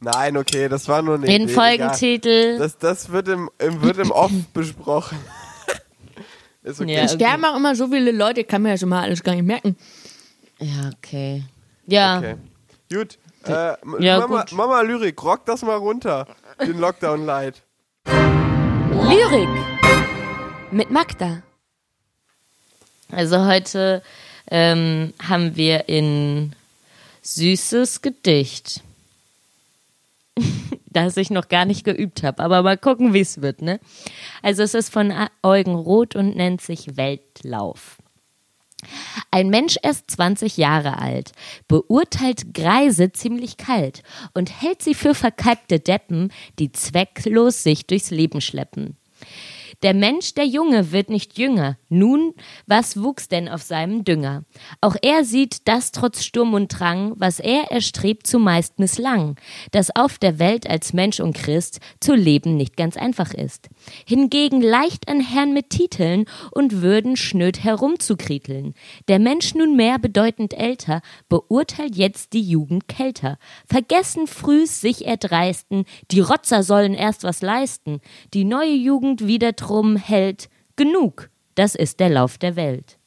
Nein, 0.00 0.36
okay, 0.36 0.68
das 0.68 0.88
war 0.88 1.02
nur 1.02 1.16
eine 1.16 1.26
Den 1.26 1.42
Idee, 1.42 1.52
Folgentitel. 1.52 2.58
Das, 2.58 2.78
das 2.78 3.10
wird 3.10 3.28
im, 3.28 3.50
im, 3.58 3.82
wird 3.82 3.98
im 3.98 4.10
Off 4.12 4.30
besprochen. 4.54 5.18
ist 6.62 6.80
okay. 6.80 6.94
Ja. 6.94 7.02
Es 7.02 7.14
sterben 7.14 7.44
auch 7.44 7.56
immer 7.56 7.74
so 7.74 7.88
viele 7.88 8.12
Leute, 8.12 8.44
kann 8.44 8.62
man 8.62 8.72
ja 8.72 8.78
schon 8.78 8.88
mal 8.88 9.02
alles 9.02 9.22
gar 9.22 9.34
nicht 9.34 9.44
merken. 9.44 9.76
Ja, 10.60 10.90
okay. 10.96 11.42
Ja, 11.86 12.18
Okay. 12.18 12.36
Gut. 12.92 13.18
Äh, 13.44 13.74
Ja, 13.98 14.20
Mama, 14.20 14.42
gut. 14.42 14.52
Mama 14.52 14.80
Lyrik, 14.82 15.22
rock 15.24 15.46
das 15.46 15.62
mal 15.62 15.76
runter. 15.76 16.26
Den 16.60 16.78
Lockdown 16.78 17.24
Light. 17.26 17.62
Lyrik 18.06 19.48
mit 20.70 20.90
Magda. 20.90 21.42
also 23.10 23.44
heute 23.46 24.02
ähm, 24.50 25.12
haben 25.22 25.56
wir 25.56 25.88
in 25.88 26.54
süßes 27.22 28.02
Gedicht, 28.02 28.82
das 30.86 31.16
ich 31.16 31.30
noch 31.30 31.48
gar 31.48 31.64
nicht 31.64 31.84
geübt 31.84 32.22
habe, 32.22 32.42
aber 32.42 32.62
mal 32.62 32.76
gucken, 32.78 33.12
wie 33.14 33.20
es 33.20 33.40
wird, 33.42 33.62
ne? 33.62 33.80
Also 34.42 34.62
es 34.62 34.74
ist 34.74 34.92
von 34.92 35.12
Eugen 35.42 35.74
Roth 35.74 36.14
und 36.16 36.36
nennt 36.36 36.60
sich 36.60 36.96
Weltlauf. 36.96 37.98
Ein 39.30 39.48
Mensch 39.48 39.76
erst 39.82 40.10
20 40.10 40.56
Jahre 40.56 40.98
alt, 40.98 41.32
beurteilt 41.68 42.52
Greise 42.54 43.12
ziemlich 43.12 43.56
kalt 43.56 44.02
und 44.34 44.62
hält 44.62 44.82
sie 44.82 44.94
für 44.94 45.14
verkalkte 45.14 45.80
Deppen, 45.80 46.32
die 46.58 46.72
zwecklos 46.72 47.62
sich 47.62 47.86
durchs 47.86 48.10
Leben 48.10 48.40
schleppen. 48.40 48.96
Der 49.82 49.94
Mensch, 49.94 50.34
der 50.34 50.46
Junge, 50.46 50.92
wird 50.92 51.10
nicht 51.10 51.38
jünger. 51.38 51.76
Nun, 51.88 52.34
was 52.66 53.02
wuchs 53.02 53.26
denn 53.26 53.48
auf 53.48 53.62
seinem 53.62 54.04
Dünger? 54.04 54.44
Auch 54.80 54.94
er 55.02 55.24
sieht, 55.24 55.66
dass 55.66 55.90
trotz 55.90 56.22
Sturm 56.22 56.54
und 56.54 56.68
Drang, 56.68 57.14
was 57.16 57.40
er 57.40 57.72
erstrebt, 57.72 58.26
zumeist 58.26 58.78
misslang, 58.78 59.36
dass 59.72 59.94
auf 59.94 60.18
der 60.18 60.38
Welt 60.38 60.70
als 60.70 60.92
Mensch 60.92 61.18
und 61.18 61.34
Christ 61.34 61.80
zu 61.98 62.14
leben 62.14 62.56
nicht 62.56 62.76
ganz 62.76 62.96
einfach 62.96 63.34
ist. 63.34 63.70
Hingegen 64.06 64.62
leicht 64.62 65.08
an 65.08 65.20
Herrn 65.20 65.52
mit 65.52 65.70
Titeln 65.70 66.26
und 66.52 66.80
Würden 66.80 67.16
schnöd 67.16 67.64
herumzukrieteln. 67.64 68.74
Der 69.08 69.18
Mensch 69.18 69.54
nunmehr 69.54 69.98
bedeutend 69.98 70.54
älter, 70.54 71.02
beurteilt 71.28 71.96
jetzt 71.96 72.34
die 72.34 72.42
Jugend 72.42 72.86
kälter. 72.86 73.36
Vergessen 73.66 74.28
frühs 74.28 74.80
sich 74.80 75.06
erdreisten, 75.06 75.86
die 76.12 76.20
Rotzer 76.20 76.62
sollen 76.62 76.94
erst 76.94 77.24
was 77.24 77.42
leisten. 77.42 78.00
Die 78.32 78.44
neue 78.44 78.74
Jugend 78.74 79.26
wieder 79.26 79.56
drum 79.72 79.96
hält. 79.96 80.48
Genug, 80.76 81.30
das 81.54 81.74
ist 81.74 82.00
der 82.00 82.10
Lauf 82.10 82.38
der 82.38 82.56
Welt. 82.56 82.98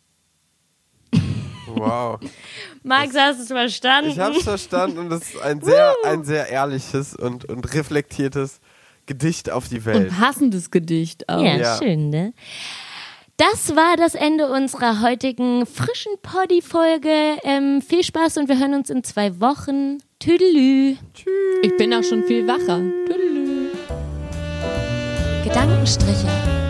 Wow. 1.68 2.20
Max, 2.84 3.16
hast 3.18 3.38
du 3.40 3.44
es 3.44 3.48
verstanden? 3.50 4.12
Ich 4.12 4.20
hab's 4.20 4.44
verstanden 4.44 4.98
und 5.00 5.10
das 5.10 5.24
ist 5.24 5.42
ein 5.42 5.62
sehr, 5.62 5.94
ein 6.06 6.24
sehr 6.24 6.48
ehrliches 6.50 7.16
und, 7.16 7.46
und 7.46 7.74
reflektiertes 7.74 8.60
Gedicht 9.08 9.50
auf 9.52 9.68
die 9.68 9.84
Welt. 9.86 10.10
Und 10.10 10.18
passendes 10.18 10.72
Gedicht 10.72 11.28
auch. 11.30 11.42
Ja, 11.42 11.58
Ja. 11.58 11.78
schön, 11.78 12.10
ne? 12.10 12.34
Das 13.38 13.76
war 13.76 13.98
das 13.98 14.16
Ende 14.16 14.50
unserer 14.50 15.02
heutigen 15.02 15.66
frischen 15.66 16.14
Poddy-Folge. 16.22 17.38
Ähm, 17.44 17.82
viel 17.82 18.04
Spaß 18.04 18.38
und 18.38 18.48
wir 18.48 18.58
hören 18.58 18.74
uns 18.74 18.90
in 18.90 19.04
zwei 19.04 19.42
Wochen. 19.42 19.98
Tüdelü. 20.20 20.96
Ich 21.62 21.78
bin 21.78 21.94
auch 21.94 22.04
schon 22.04 22.24
viel 22.24 22.48
wacher. 22.48 22.80
Tüdelü. 23.08 23.68
Gedankenstriche. 25.46 26.65